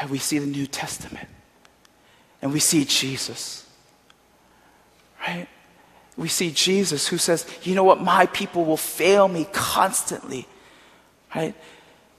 [0.09, 1.29] we see the New Testament
[2.41, 3.67] and we see Jesus.
[5.27, 5.49] Right?
[6.17, 8.01] We see Jesus who says, You know what?
[8.01, 10.47] My people will fail me constantly.
[11.35, 11.55] Right?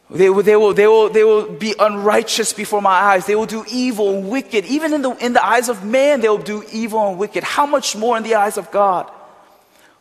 [0.09, 3.27] They will, they, will, they, will, they will be unrighteous before my eyes.
[3.27, 4.65] They will do evil and wicked.
[4.65, 7.43] Even in the, in the eyes of man, they will do evil and wicked.
[7.43, 9.11] How much more in the eyes of God?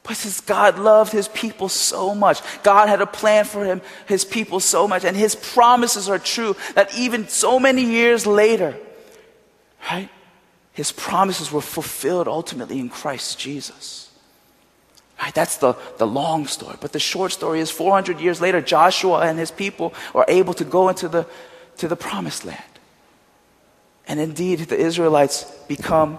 [0.09, 4.25] But since God loved his people so much, God had a plan for him, his
[4.25, 8.75] people so much, and his promises are true that even so many years later,
[9.91, 10.09] right,
[10.73, 14.11] his promises were fulfilled ultimately in Christ Jesus.
[15.21, 16.77] Right, that's the, the long story.
[16.81, 20.65] But the short story is 400 years later, Joshua and his people are able to
[20.65, 21.27] go into the,
[21.79, 22.63] to the promised land.
[24.07, 26.19] And indeed, the Israelites become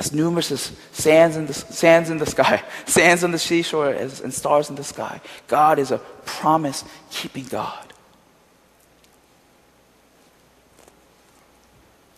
[0.00, 4.20] as numerous as sands in the, sands in the sky, sands on the seashore, as,
[4.20, 5.20] and stars in the sky.
[5.46, 7.92] God is a promise keeping God.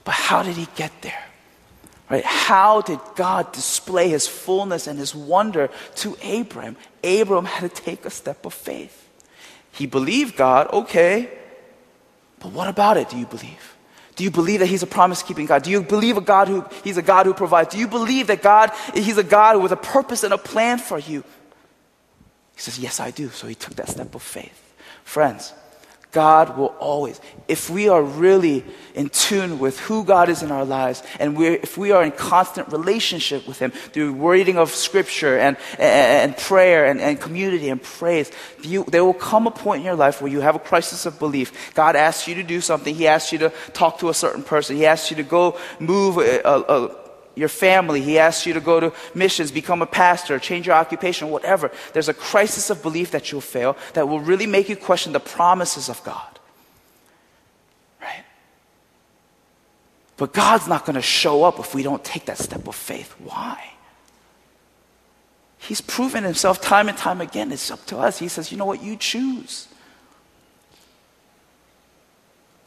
[0.04, 1.24] But how did he get there?
[2.08, 2.24] Right?
[2.24, 6.76] How did God display his fullness and his wonder to Abram?
[7.02, 9.08] Abram had to take a step of faith.
[9.72, 11.30] He believed God, okay,
[12.38, 13.76] but what about it do you believe?
[14.22, 15.64] Do you believe that He's a promise keeping God?
[15.64, 17.74] Do you believe a God who He's a God who provides?
[17.74, 20.96] Do you believe that God He's a God with a purpose and a plan for
[20.96, 21.24] you?
[22.54, 23.30] He says, Yes, I do.
[23.30, 24.62] So he took that step of faith.
[25.02, 25.52] Friends,
[26.12, 30.66] God will always, if we are really in tune with who God is in our
[30.66, 35.56] lives, and if we are in constant relationship with Him through reading of Scripture and,
[35.78, 39.86] and, and prayer and, and, community and praise, you, there will come a point in
[39.86, 41.74] your life where you have a crisis of belief.
[41.74, 44.76] God asks you to do something, He asks you to talk to a certain person,
[44.76, 47.01] He asks you to go move a, a, a
[47.34, 48.00] your family.
[48.02, 51.70] He asks you to go to missions, become a pastor, change your occupation, whatever.
[51.92, 55.20] There's a crisis of belief that you'll fail that will really make you question the
[55.20, 56.38] promises of God.
[58.00, 58.24] Right?
[60.16, 63.14] But God's not going to show up if we don't take that step of faith.
[63.18, 63.72] Why?
[65.58, 67.52] He's proven himself time and time again.
[67.52, 68.18] It's up to us.
[68.18, 68.82] He says, you know what?
[68.82, 69.68] You choose.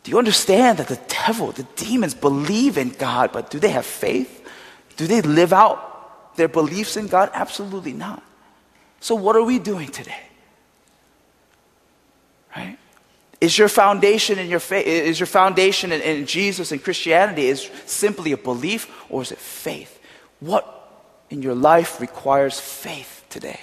[0.04, 3.86] Do you understand that the devil, the demons believe in God, but do they have
[3.86, 4.45] faith?
[4.98, 7.30] Do they live out their beliefs in God?
[7.34, 8.24] Absolutely not.
[9.00, 10.24] So, what are we doing today?
[12.56, 12.78] Right?
[13.42, 17.70] Is your foundation in your faith, is your foundation in, in Jesus and Christianity is
[17.86, 20.00] simply a belief or is it faith?
[20.40, 20.72] What
[21.30, 23.60] in your life requires faith today?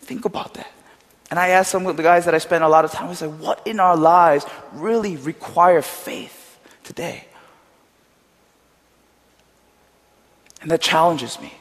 [0.00, 0.70] Think about that.
[1.30, 3.20] And I asked some of the guys that I spent a lot of time with,
[3.20, 7.27] like, what in our lives really require faith today?
[10.60, 11.54] And that challenges me.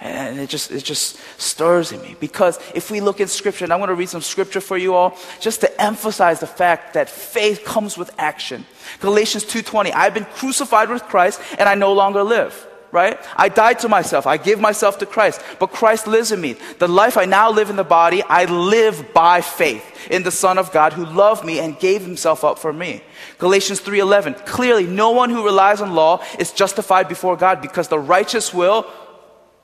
[0.00, 2.16] And it just, it just stirs in me.
[2.18, 4.94] Because if we look at scripture, and I want to read some scripture for you
[4.94, 8.66] all, just to emphasize the fact that faith comes with action.
[9.00, 13.18] Galatians 2.20, I've been crucified with Christ and I no longer live right?
[13.36, 14.26] I died to myself.
[14.26, 15.42] I give myself to Christ.
[15.58, 16.56] But Christ lives in me.
[16.78, 20.58] The life I now live in the body, I live by faith in the Son
[20.58, 23.02] of God who loved me and gave himself up for me.
[23.38, 24.34] Galatians 3:11.
[24.44, 28.86] Clearly, no one who relies on law is justified before God because the righteous will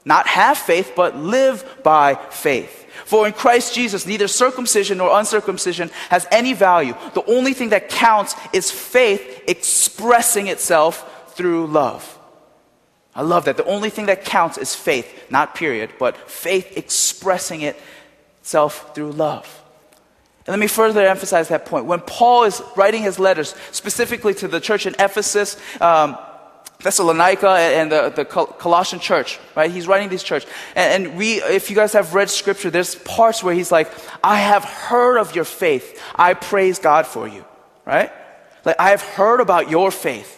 [0.04, 2.86] not have faith but live by faith.
[3.04, 6.94] For in Christ Jesus, neither circumcision nor uncircumcision has any value.
[7.14, 12.17] The only thing that counts is faith expressing itself through love.
[13.14, 13.56] I love that.
[13.56, 19.62] The only thing that counts is faith, not period, but faith expressing itself through love.
[20.46, 21.84] And let me further emphasize that point.
[21.84, 26.16] When Paul is writing his letters, specifically to the church in Ephesus, um,
[26.80, 29.70] Thessalonica and the, the Colossian church, right?
[29.70, 30.46] He's writing these church.
[30.76, 33.90] And, and, we, if you guys have read scripture, there's parts where he's like,
[34.22, 36.00] I have heard of your faith.
[36.14, 37.44] I praise God for you,
[37.84, 38.12] right?
[38.64, 40.37] Like, I have heard about your faith.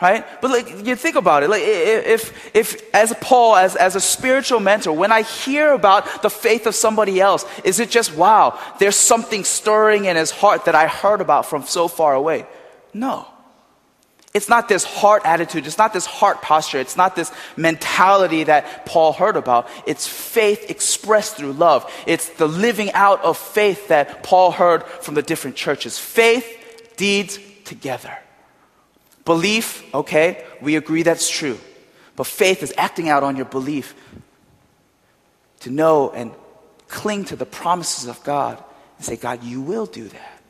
[0.00, 0.24] Right?
[0.40, 1.50] But like, you think about it.
[1.50, 6.30] Like, if, if, as Paul, as, as a spiritual mentor, when I hear about the
[6.30, 10.74] faith of somebody else, is it just, wow, there's something stirring in his heart that
[10.74, 12.46] I heard about from so far away?
[12.94, 13.26] No.
[14.32, 15.66] It's not this heart attitude.
[15.66, 16.78] It's not this heart posture.
[16.78, 19.68] It's not this mentality that Paul heard about.
[19.86, 21.92] It's faith expressed through love.
[22.06, 25.98] It's the living out of faith that Paul heard from the different churches.
[25.98, 26.46] Faith,
[26.96, 28.16] deeds together.
[29.30, 31.56] Belief, okay, we agree that's true.
[32.16, 33.94] But faith is acting out on your belief
[35.60, 36.32] to know and
[36.88, 38.60] cling to the promises of God
[38.96, 40.42] and say, God, you will do that.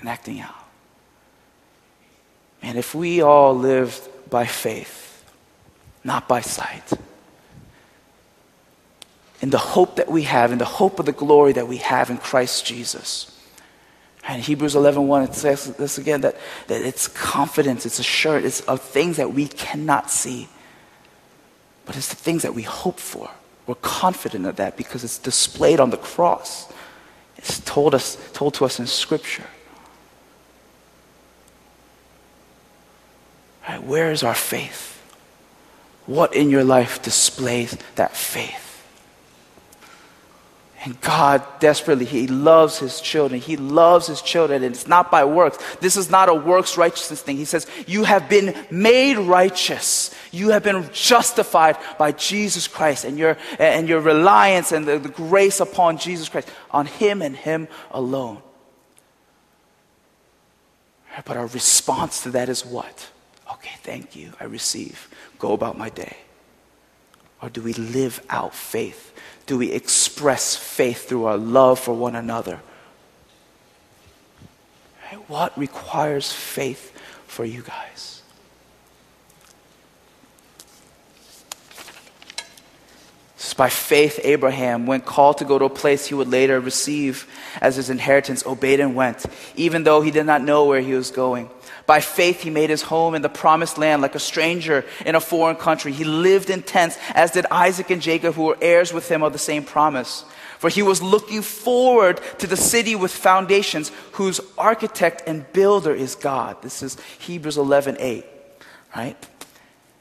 [0.00, 0.56] And acting out.
[2.62, 5.24] And if we all lived by faith,
[6.02, 6.92] not by sight,
[9.40, 12.10] in the hope that we have, in the hope of the glory that we have
[12.10, 13.37] in Christ Jesus.
[14.28, 16.36] And Hebrews 11.1, it says this again, that,
[16.66, 20.48] that it's confidence, it's assurance, it's of things that we cannot see.
[21.86, 23.30] But it's the things that we hope for.
[23.66, 26.70] We're confident of that because it's displayed on the cross.
[27.38, 29.46] It's told, us, told to us in Scripture.
[33.66, 35.02] Right, where is our faith?
[36.04, 38.67] What in your life displays that faith?
[40.88, 43.42] And God desperately, He loves His children.
[43.42, 45.58] He loves His children, and it's not by works.
[45.80, 47.36] This is not a works righteousness thing.
[47.36, 50.14] He says, You have been made righteous.
[50.32, 55.10] You have been justified by Jesus Christ and your, and your reliance and the, the
[55.10, 58.40] grace upon Jesus Christ, on Him and Him alone.
[61.26, 63.10] But our response to that is what?
[63.52, 64.32] Okay, thank you.
[64.40, 65.10] I receive.
[65.38, 66.16] Go about my day.
[67.40, 69.12] Or do we live out faith?
[69.46, 72.60] Do we express faith through our love for one another?
[75.26, 76.92] What requires faith
[77.26, 78.18] for you guys?
[83.58, 87.28] by faith, Abraham, when called to go to a place he would later receive
[87.60, 91.10] as his inheritance, obeyed and went, even though he did not know where he was
[91.10, 91.50] going.
[91.88, 95.20] By faith, he made his home in the promised land like a stranger in a
[95.22, 95.90] foreign country.
[95.90, 99.32] He lived in tents, as did Isaac and Jacob, who were heirs with him of
[99.32, 100.26] the same promise.
[100.58, 106.14] For he was looking forward to the city with foundations, whose architect and builder is
[106.14, 106.60] God.
[106.60, 108.26] This is Hebrews 11 8,
[108.94, 109.26] right?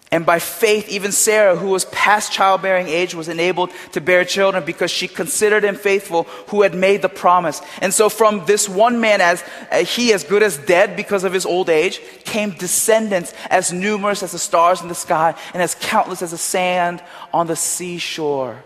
[0.10, 4.63] And by faith, even Sarah, who was past childbearing age, was enabled to bear children
[4.63, 7.62] because she considered him faithful who had made the promise.
[7.82, 11.34] And so from this one man, as uh, he as good as dead because of
[11.34, 15.76] his old age, came descendants as numerous as the stars in the sky and as
[15.76, 18.63] countless as the sand on the seashore.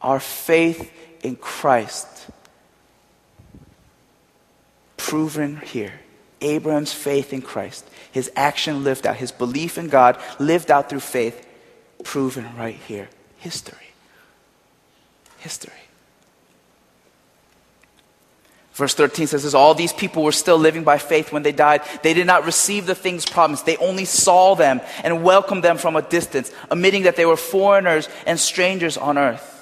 [0.00, 0.92] Our faith
[1.22, 2.06] in Christ,
[4.96, 6.00] proven here.
[6.40, 11.00] Abraham's faith in Christ his action lived out, his belief in God lived out through
[11.00, 11.46] faith,
[12.04, 13.08] proven right here.
[13.36, 13.78] History.
[15.38, 15.72] History.
[18.72, 21.82] Verse 13 says All these people were still living by faith when they died.
[22.02, 23.66] They did not receive the things promised.
[23.66, 28.08] They only saw them and welcomed them from a distance, admitting that they were foreigners
[28.26, 29.57] and strangers on earth.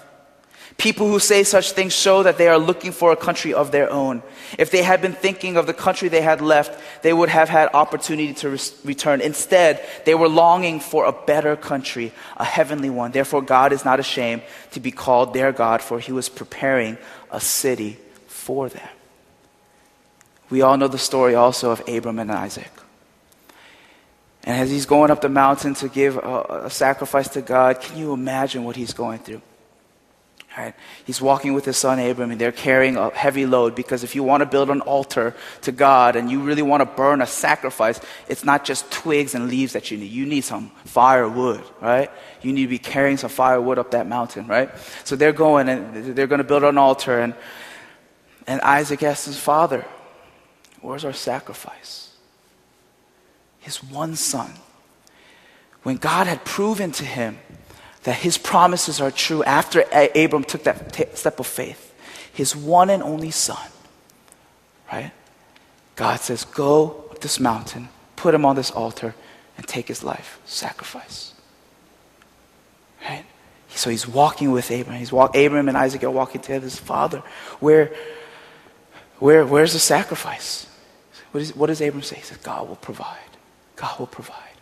[0.78, 3.90] People who say such things show that they are looking for a country of their
[3.90, 4.22] own.
[4.58, 7.70] If they had been thinking of the country they had left, they would have had
[7.72, 9.22] opportunity to re- return.
[9.22, 13.12] Instead, they were longing for a better country, a heavenly one.
[13.12, 16.98] Therefore, God is not ashamed to be called their God, for he was preparing
[17.30, 18.88] a city for them.
[20.50, 22.70] We all know the story also of Abram and Isaac.
[24.44, 27.96] And as he's going up the mountain to give a, a sacrifice to God, can
[27.96, 29.40] you imagine what he's going through?
[30.56, 30.74] Right?
[31.04, 34.22] He's walking with his son Abram, and they're carrying a heavy load because if you
[34.22, 38.00] want to build an altar to God and you really want to burn a sacrifice,
[38.26, 40.10] it's not just twigs and leaves that you need.
[40.10, 42.10] You need some firewood, right?
[42.40, 44.70] You need to be carrying some firewood up that mountain, right?
[45.04, 47.34] So they're going and they're going to build an altar, and,
[48.46, 49.84] and Isaac asks his father,
[50.80, 52.14] Where's our sacrifice?
[53.58, 54.52] His one son.
[55.82, 57.38] When God had proven to him
[58.06, 59.80] that his promises are true after
[60.14, 61.92] Abram took that t- step of faith.
[62.32, 63.68] His one and only son,
[64.92, 65.10] right?
[65.96, 69.16] God says, Go up this mountain, put him on this altar,
[69.56, 71.34] and take his life, sacrifice.
[73.02, 73.24] Right?
[73.70, 74.98] So he's walking with Abram.
[74.98, 76.62] He's walk, Abram and Isaac are walking together.
[76.62, 77.24] His father,
[77.58, 77.92] where,
[79.18, 80.68] where, where's the sacrifice?
[81.32, 82.16] What, is, what does Abram say?
[82.16, 83.18] He says, God will provide.
[83.74, 84.55] God will provide.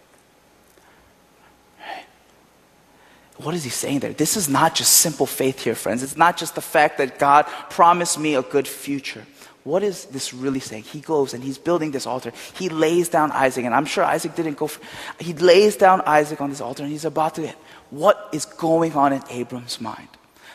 [3.37, 4.13] What is he saying there?
[4.13, 6.03] This is not just simple faith here, friends.
[6.03, 9.27] It's not just the fact that God promised me a good future.
[9.65, 10.85] What is this really saying?
[10.85, 12.33] He goes and he's building this altar.
[12.55, 14.67] He lays down Isaac, and I'm sure Isaac didn't go.
[14.67, 14.81] For,
[15.19, 17.57] he lays down Isaac on this altar, and he's about to get.
[17.91, 20.09] What is going on in Abram's mind?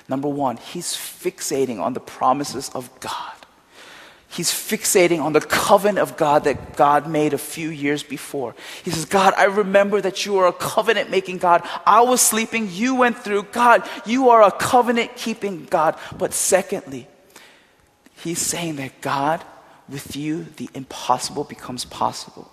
[0.07, 3.38] Number one, he's fixating on the promises of God.
[4.31, 8.53] He's fixating on the covenant of God that God made a few years before.
[8.83, 11.67] He says, God, I remember that you are a covenant making God.
[11.83, 13.43] I was sleeping, you went through.
[13.51, 15.97] God, you are a covenant keeping God.
[16.15, 17.07] But secondly,
[18.17, 19.43] he's saying that God,
[19.89, 22.51] with you, the impossible becomes possible.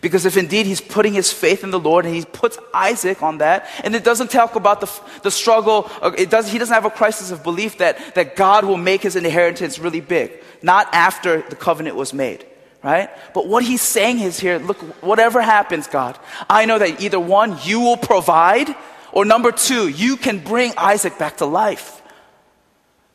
[0.00, 3.38] Because if indeed he's putting his faith in the Lord and he puts Isaac on
[3.38, 6.84] that, and it doesn't talk about the, the struggle, uh, it does, he doesn't have
[6.84, 10.42] a crisis of belief that, that God will make his inheritance really big.
[10.62, 12.46] Not after the covenant was made,
[12.82, 13.10] right?
[13.34, 17.58] But what he's saying is here, look, whatever happens, God, I know that either one,
[17.62, 18.74] you will provide,
[19.12, 22.02] or number two, you can bring Isaac back to life.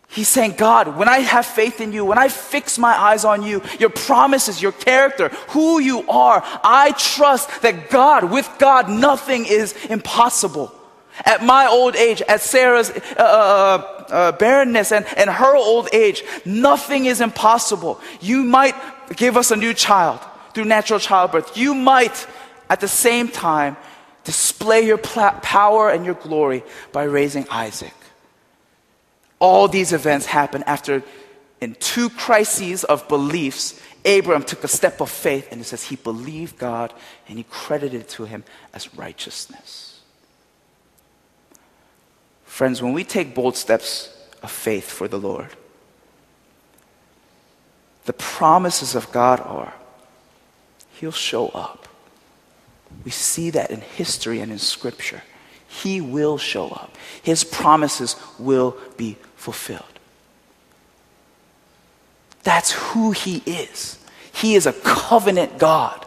[0.09, 3.43] He's saying, God, when I have faith in you, when I fix my eyes on
[3.43, 9.45] you, your promises, your character, who you are, I trust that God, with God, nothing
[9.45, 10.75] is impossible.
[11.25, 15.89] At my old age, at Sarah's uh, uh, uh, uh barrenness and, and her old
[15.93, 17.99] age, nothing is impossible.
[18.21, 18.75] You might
[19.15, 20.19] give us a new child
[20.53, 21.57] through natural childbirth.
[21.57, 22.27] You might,
[22.69, 23.77] at the same time,
[24.23, 27.93] display your pl- power and your glory by raising Isaac.
[29.39, 31.03] All these events happen after,
[31.59, 35.95] in two crises of beliefs, Abraham took a step of faith and it says he
[35.95, 36.93] believed God
[37.27, 38.43] and he credited it to him
[38.73, 39.90] as righteousness.
[42.51, 45.47] Friends, when we take bold steps of faith for the Lord,
[48.03, 49.73] the promises of God are
[50.99, 51.87] He'll show up.
[53.05, 55.23] We see that in history and in Scripture.
[55.65, 56.97] He will show up.
[57.23, 59.85] His promises will be fulfilled.
[62.43, 63.97] That's who He is.
[64.33, 66.05] He is a covenant God.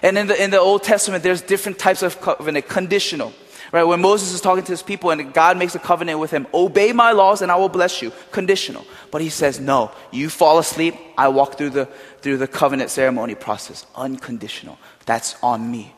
[0.00, 3.32] And in the, in the Old Testament, there's different types of covenant, conditional.
[3.72, 3.84] Right?
[3.84, 6.92] When Moses is talking to his people and God makes a covenant with him, obey
[6.92, 8.12] my laws and I will bless you.
[8.30, 8.86] Conditional.
[9.10, 11.86] But he says, no, you fall asleep, I walk through the,
[12.20, 13.86] through the covenant ceremony process.
[13.94, 14.78] Unconditional.
[15.04, 15.92] That's on me.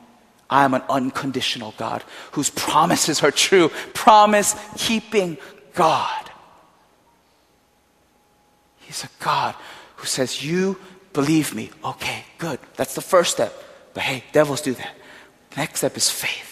[0.50, 2.02] I am an unconditional God
[2.32, 3.68] whose promises are true.
[3.92, 5.36] Promise keeping
[5.74, 6.30] God.
[8.78, 9.54] He's a God
[9.96, 10.78] who says, You
[11.12, 11.70] believe me.
[11.84, 12.58] Okay, good.
[12.76, 13.52] That's the first step.
[13.92, 14.94] But hey, devils do that.
[15.56, 16.47] Next step is faith.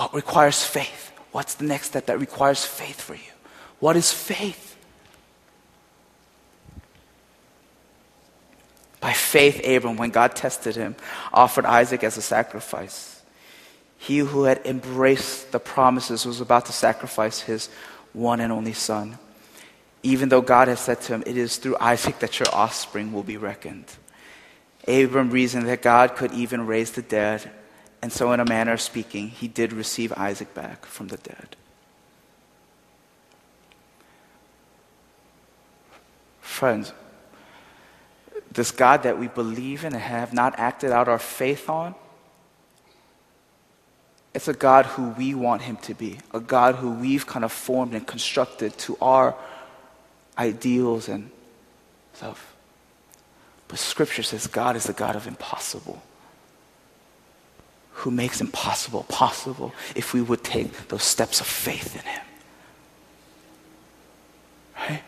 [0.00, 1.12] What requires faith?
[1.30, 3.32] What's the next step that requires faith for you?
[3.80, 4.78] What is faith?
[8.98, 10.96] By faith, Abram, when God tested him,
[11.34, 13.20] offered Isaac as a sacrifice.
[13.98, 17.68] He who had embraced the promises was about to sacrifice his
[18.14, 19.18] one and only son
[20.02, 23.22] even though God had said to him, It is through Isaac that your offspring will
[23.22, 23.84] be reckoned.
[24.88, 27.50] Abram reasoned that God could even raise the dead,
[28.02, 31.56] and so, in a manner of speaking, he did receive Isaac back from the dead.
[36.40, 36.92] Friends,
[38.52, 41.94] this God that we believe in and have not acted out our faith on,
[44.32, 47.52] it's a God who we want him to be, a God who we've kind of
[47.52, 49.34] formed and constructed to our
[50.38, 51.30] ideals and
[52.14, 52.54] stuff.
[53.68, 56.02] But Scripture says God is the God of impossible,
[58.00, 62.22] who makes impossible possible if we would take those steps of faith in Him.
[64.76, 65.02] Right?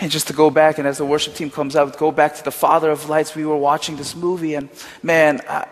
[0.00, 2.44] And just to go back, and as the worship team comes out, go back to
[2.44, 3.34] the Father of Lights.
[3.34, 4.70] We were watching this movie, and
[5.02, 5.66] man, I,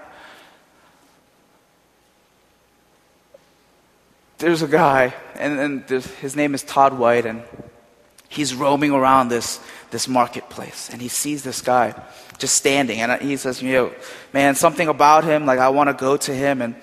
[4.36, 7.42] there's a guy, and, and his name is Todd White, and
[8.34, 9.60] he's roaming around this,
[9.90, 11.94] this marketplace and he sees this guy
[12.38, 13.92] just standing and he says, you know,
[14.32, 16.74] man, something about him, like I want to go to him and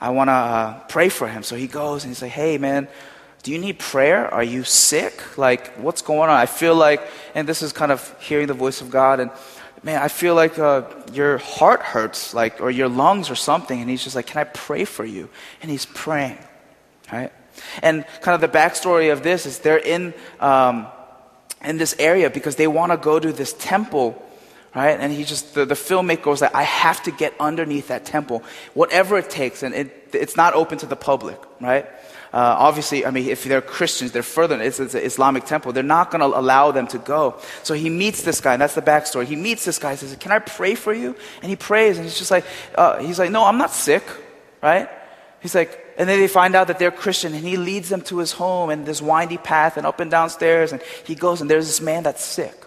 [0.00, 1.42] I want to uh, pray for him.
[1.42, 2.88] So he goes and he's like, hey, man,
[3.42, 4.32] do you need prayer?
[4.32, 5.38] Are you sick?
[5.38, 6.36] Like, what's going on?
[6.36, 7.02] I feel like,
[7.34, 9.30] and this is kind of hearing the voice of God and
[9.82, 13.80] man, I feel like uh, your heart hurts, like, or your lungs or something.
[13.80, 15.28] And he's just like, can I pray for you?
[15.62, 16.38] And he's praying,
[17.12, 17.32] right?
[17.82, 20.86] And kind of the backstory of this is they're in, um,
[21.64, 24.22] in this area because they want to go to this temple,
[24.74, 24.98] right?
[24.98, 28.42] And he just, the, the filmmaker was like, I have to get underneath that temple,
[28.74, 29.62] whatever it takes.
[29.62, 31.86] And it, it's not open to the public, right?
[32.32, 35.72] Uh, obviously, I mean, if they're Christians, they're further, it's, it's an Islamic temple.
[35.72, 37.40] They're not going to allow them to go.
[37.64, 39.24] So he meets this guy, and that's the backstory.
[39.24, 41.16] He meets this guy, and says, Can I pray for you?
[41.42, 42.44] And he prays, and he's just like,
[42.76, 44.04] uh, He's like, No, I'm not sick,
[44.62, 44.88] right?
[45.40, 48.20] He's like, and then they find out that they're Christian, and he leads them to
[48.20, 51.50] his home and this windy path and up and down stairs, and he goes, and
[51.50, 52.64] there's this man that's sick,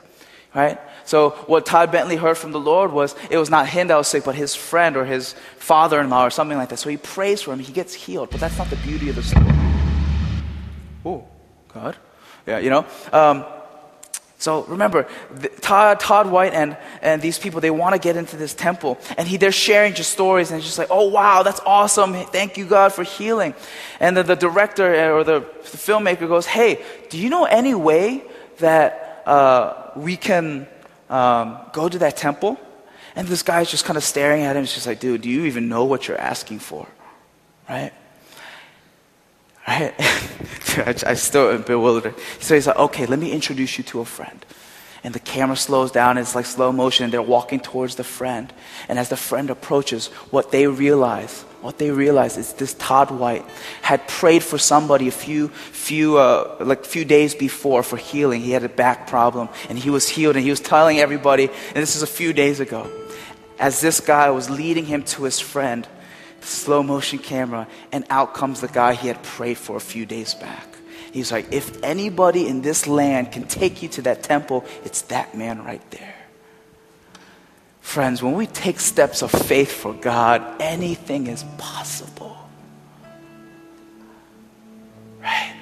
[0.54, 0.78] right?
[1.04, 4.08] So what Todd Bentley heard from the Lord was it was not him that was
[4.08, 6.78] sick, but his friend or his father-in-law or something like that.
[6.78, 9.24] So he prays for him, he gets healed, but that's not the beauty of the
[9.24, 9.46] story.
[11.04, 11.26] Oh,
[11.74, 11.98] God,
[12.46, 12.86] yeah, you know.
[13.12, 13.46] Um,
[14.44, 15.08] so remember,
[15.62, 18.98] Todd, Todd White and, and these people, they want to get into this temple.
[19.18, 22.14] And he, they're sharing just stories and just like, oh wow, that's awesome.
[22.14, 23.54] Thank you, God, for healing.
[24.02, 28.22] And the, the director or the, the filmmaker goes, hey, do you know any way
[28.58, 30.68] that uh, we can
[31.10, 32.60] um, go to that temple?
[33.16, 34.64] And this guy's just kind of staring at him.
[34.64, 36.86] It's just like, dude, do you even know what you're asking for?
[37.70, 37.94] Right?
[39.68, 39.94] Right?
[41.06, 42.16] I, still am bewildered.
[42.40, 44.46] So he's like, okay, let me introduce you to a friend.
[45.04, 48.52] And the camera slows down, it's like slow motion, and they're walking towards the friend.
[48.88, 53.46] And as the friend approaches, what they realize, what they realize is this Todd White
[53.82, 58.42] had prayed for somebody a few, few, uh, like few days before for healing.
[58.42, 61.76] He had a back problem, and he was healed, and he was telling everybody, and
[61.76, 62.90] this is a few days ago.
[63.60, 65.86] As this guy was leading him to his friend,
[66.44, 70.34] slow motion camera, and out comes the guy he had prayed for a few days
[70.34, 70.68] back.
[71.12, 75.38] He's like, if anybody in this land can take you to that temple, it's that
[75.38, 76.16] man right there.
[77.82, 82.36] Friends, when we take steps of faith for God, anything is possible.
[85.22, 85.56] Right?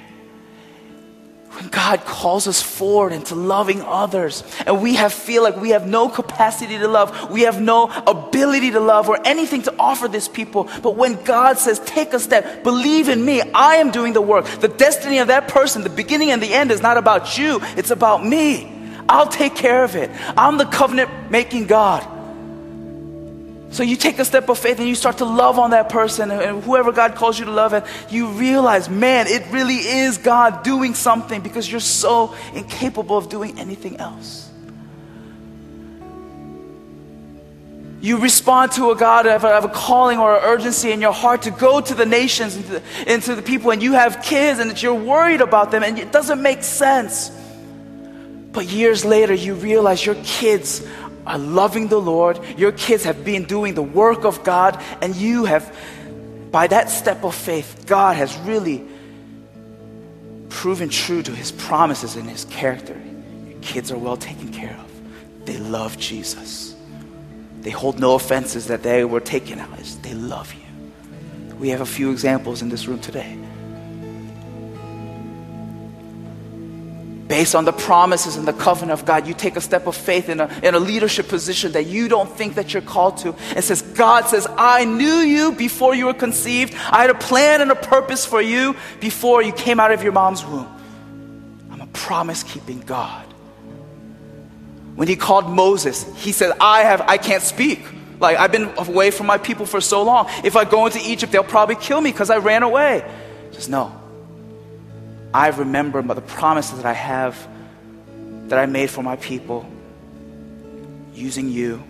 [1.70, 6.08] God calls us forward into loving others, and we have feel like we have no
[6.08, 10.68] capacity to love, we have no ability to love or anything to offer this people.
[10.82, 14.46] But when God says, take a step, believe in me, I am doing the work.
[14.46, 17.90] The destiny of that person, the beginning and the end is not about you, it's
[17.90, 18.70] about me.
[19.08, 20.10] I'll take care of it.
[20.36, 22.06] I'm the covenant making God.
[23.72, 26.30] So you take a step of faith and you start to love on that person
[26.30, 30.62] and whoever God calls you to love, and you realize, man, it really is God
[30.62, 34.50] doing something because you're so incapable of doing anything else.
[38.02, 41.12] You respond to a God of a, of a calling or an urgency in your
[41.12, 44.22] heart to go to the nations and to, and to the people, and you have
[44.22, 47.30] kids and that you're worried about them, and it doesn't make sense.
[48.52, 50.86] But years later, you realize your kids
[51.26, 55.44] are loving the Lord, your kids have been doing the work of God, and you
[55.44, 55.74] have,
[56.50, 58.86] by that step of faith, God has really
[60.48, 63.00] proven true to his promises and his character.
[63.46, 65.46] Your kids are well taken care of.
[65.46, 66.74] They love Jesus.
[67.60, 69.78] They hold no offenses that they were taken out.
[70.02, 71.56] They love you.
[71.56, 73.38] We have a few examples in this room today.
[77.32, 80.28] Based on the promises and the covenant of God, you take a step of faith
[80.28, 83.34] in a, in a leadership position that you don't think that you're called to.
[83.56, 86.74] It says, God says, I knew you before you were conceived.
[86.90, 90.12] I had a plan and a purpose for you before you came out of your
[90.12, 90.68] mom's womb.
[91.70, 93.24] I'm a promise keeping God.
[94.94, 97.80] When he called Moses, he said, I have, I can't speak.
[98.20, 100.28] Like, I've been away from my people for so long.
[100.44, 103.10] If I go into Egypt, they'll probably kill me because I ran away.
[103.52, 104.01] Just no.
[105.34, 107.48] I remember the promises that I have
[108.48, 109.66] that I made for my people,
[111.14, 111.82] using you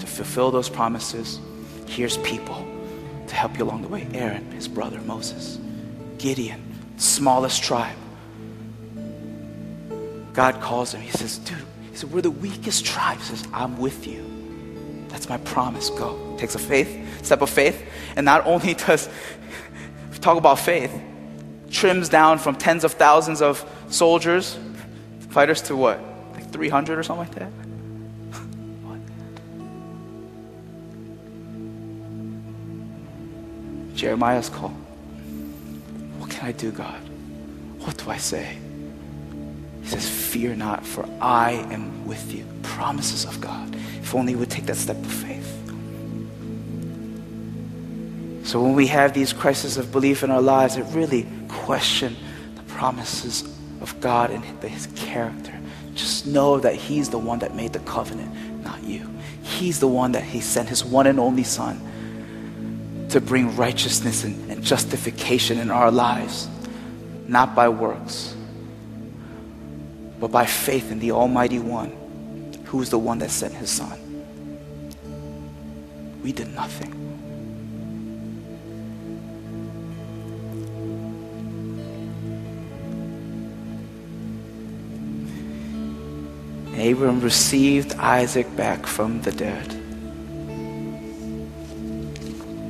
[0.00, 1.40] to fulfill those promises.
[1.86, 2.66] Here's people
[3.26, 5.58] to help you along the way Aaron, his brother Moses,
[6.18, 6.62] Gideon,
[6.98, 7.96] smallest tribe.
[10.32, 11.00] God calls him.
[11.00, 11.58] He says, Dude,
[11.90, 13.18] he said, We're the weakest tribe.
[13.18, 14.24] He says, I'm with you.
[15.08, 15.90] That's my promise.
[15.90, 16.36] Go.
[16.38, 17.82] Takes a faith, step of faith.
[18.16, 19.08] And not only does
[20.20, 20.92] talk about faith,
[21.70, 24.58] trims down from tens of thousands of soldiers,
[25.30, 26.00] fighters to what?
[26.32, 27.52] Like 300 or something like that?
[33.94, 34.70] Jeremiah's call.
[36.18, 37.00] What can I do, God?
[37.80, 38.58] What do I say?
[39.82, 42.44] He says, Fear not, for I am with you.
[42.62, 43.74] Promises of God.
[43.74, 45.46] If only we would take that step of faith.
[48.44, 52.16] So when we have these crises of belief in our lives, it really question
[52.54, 53.42] the promises
[53.80, 55.58] of God and his character.
[55.94, 59.08] Just know that he's the one that made the covenant, not you.
[59.42, 64.50] He's the one that he sent his one and only son to bring righteousness and,
[64.50, 66.48] and justification in our lives,
[67.26, 68.36] not by works,
[70.20, 71.90] but by faith in the Almighty One,
[72.66, 73.98] who is the one that sent his son.
[76.22, 76.99] We did nothing.
[86.80, 89.68] Abraham Abram received Isaac back from the dead.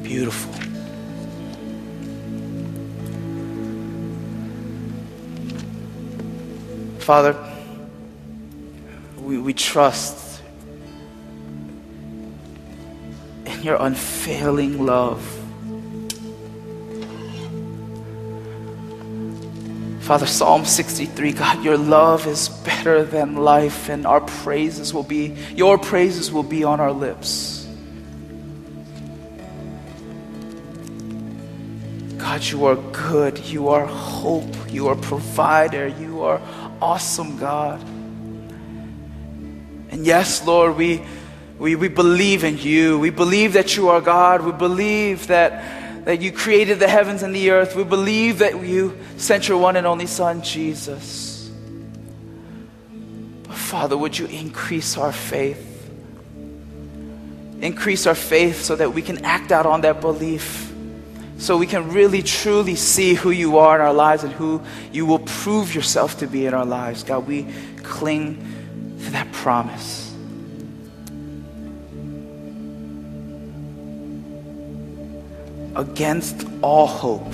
[0.03, 0.53] Beautiful.
[6.99, 7.37] Father,
[9.19, 10.43] we, we trust
[13.47, 15.40] in your unfailing love.
[20.11, 25.37] Father, Psalm 63, God, your love is better than life, and our praises will be,
[25.55, 27.65] your praises will be on our lips.
[32.19, 33.39] God, you are good.
[33.39, 34.53] You are hope.
[34.69, 35.87] You are provider.
[35.87, 36.43] You are
[36.83, 37.81] awesome, God.
[39.91, 41.03] And yes, Lord, we,
[41.57, 42.99] we, we believe in you.
[42.99, 44.43] We believe that you are God.
[44.43, 45.63] We believe that,
[46.05, 47.77] that you created the heavens and the earth.
[47.77, 51.51] We believe that you sent your one and only Son, Jesus.
[53.45, 55.67] But Father, would you increase our faith?
[57.61, 60.71] Increase our faith so that we can act out on that belief
[61.41, 64.61] so we can really truly see who you are in our lives and who
[64.93, 67.03] you will prove yourself to be in our lives.
[67.03, 67.47] God, we
[67.83, 68.37] cling
[69.05, 70.10] to that promise.
[75.77, 77.33] Against all hope,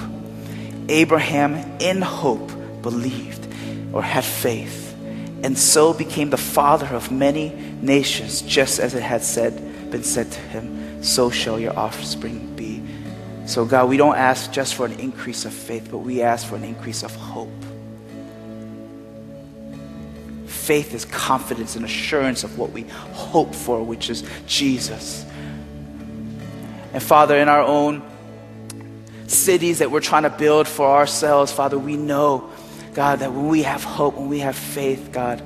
[0.88, 3.46] Abraham, in hope, believed
[3.92, 4.94] or had faith,
[5.42, 7.48] and so became the father of many
[7.80, 12.82] nations, just as it had said, been said to him, so shall your offspring be.
[13.46, 16.56] So, God, we don't ask just for an increase of faith, but we ask for
[16.56, 17.48] an increase of hope.
[20.46, 22.82] Faith is confidence and assurance of what we
[23.12, 25.24] hope for, which is Jesus.
[26.92, 28.02] And Father, in our own
[29.28, 32.50] cities that we're trying to build for ourselves, Father, we know,
[32.94, 35.42] God, that when we have hope, when we have faith, God,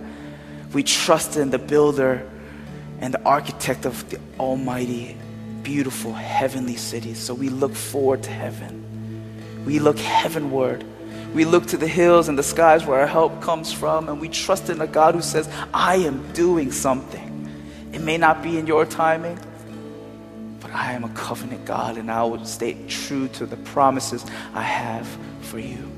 [0.73, 2.29] we trust in the builder
[3.01, 5.17] and the architect of the Almighty
[5.63, 7.19] beautiful heavenly cities.
[7.19, 9.65] So we look forward to heaven.
[9.65, 10.85] We look heavenward.
[11.35, 14.29] We look to the hills and the skies where our help comes from, and we
[14.29, 17.49] trust in a God who says, I am doing something.
[17.93, 19.39] It may not be in your timing,
[20.71, 24.63] but I am a covenant God, and I will stay true to the promises I
[24.63, 25.07] have
[25.41, 25.91] for you.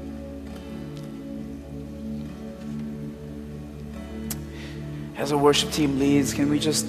[5.16, 6.86] As a worship team leads, can we just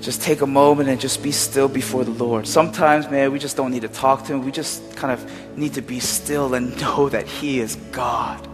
[0.00, 2.46] just take a moment and just be still before the Lord.
[2.46, 4.44] Sometimes, man, we just don't need to talk to Him.
[4.44, 8.46] We just kind of need to be still and know that He is God.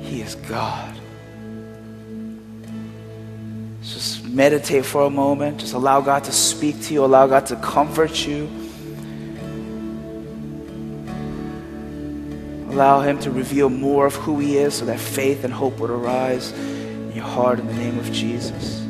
[0.00, 0.96] He is God.
[3.82, 5.60] Just meditate for a moment.
[5.60, 8.50] Just allow God to speak to you, allow God to comfort you.
[12.70, 15.90] Allow Him to reveal more of who He is so that faith and hope would
[15.90, 18.83] arise in your heart in the name of Jesus.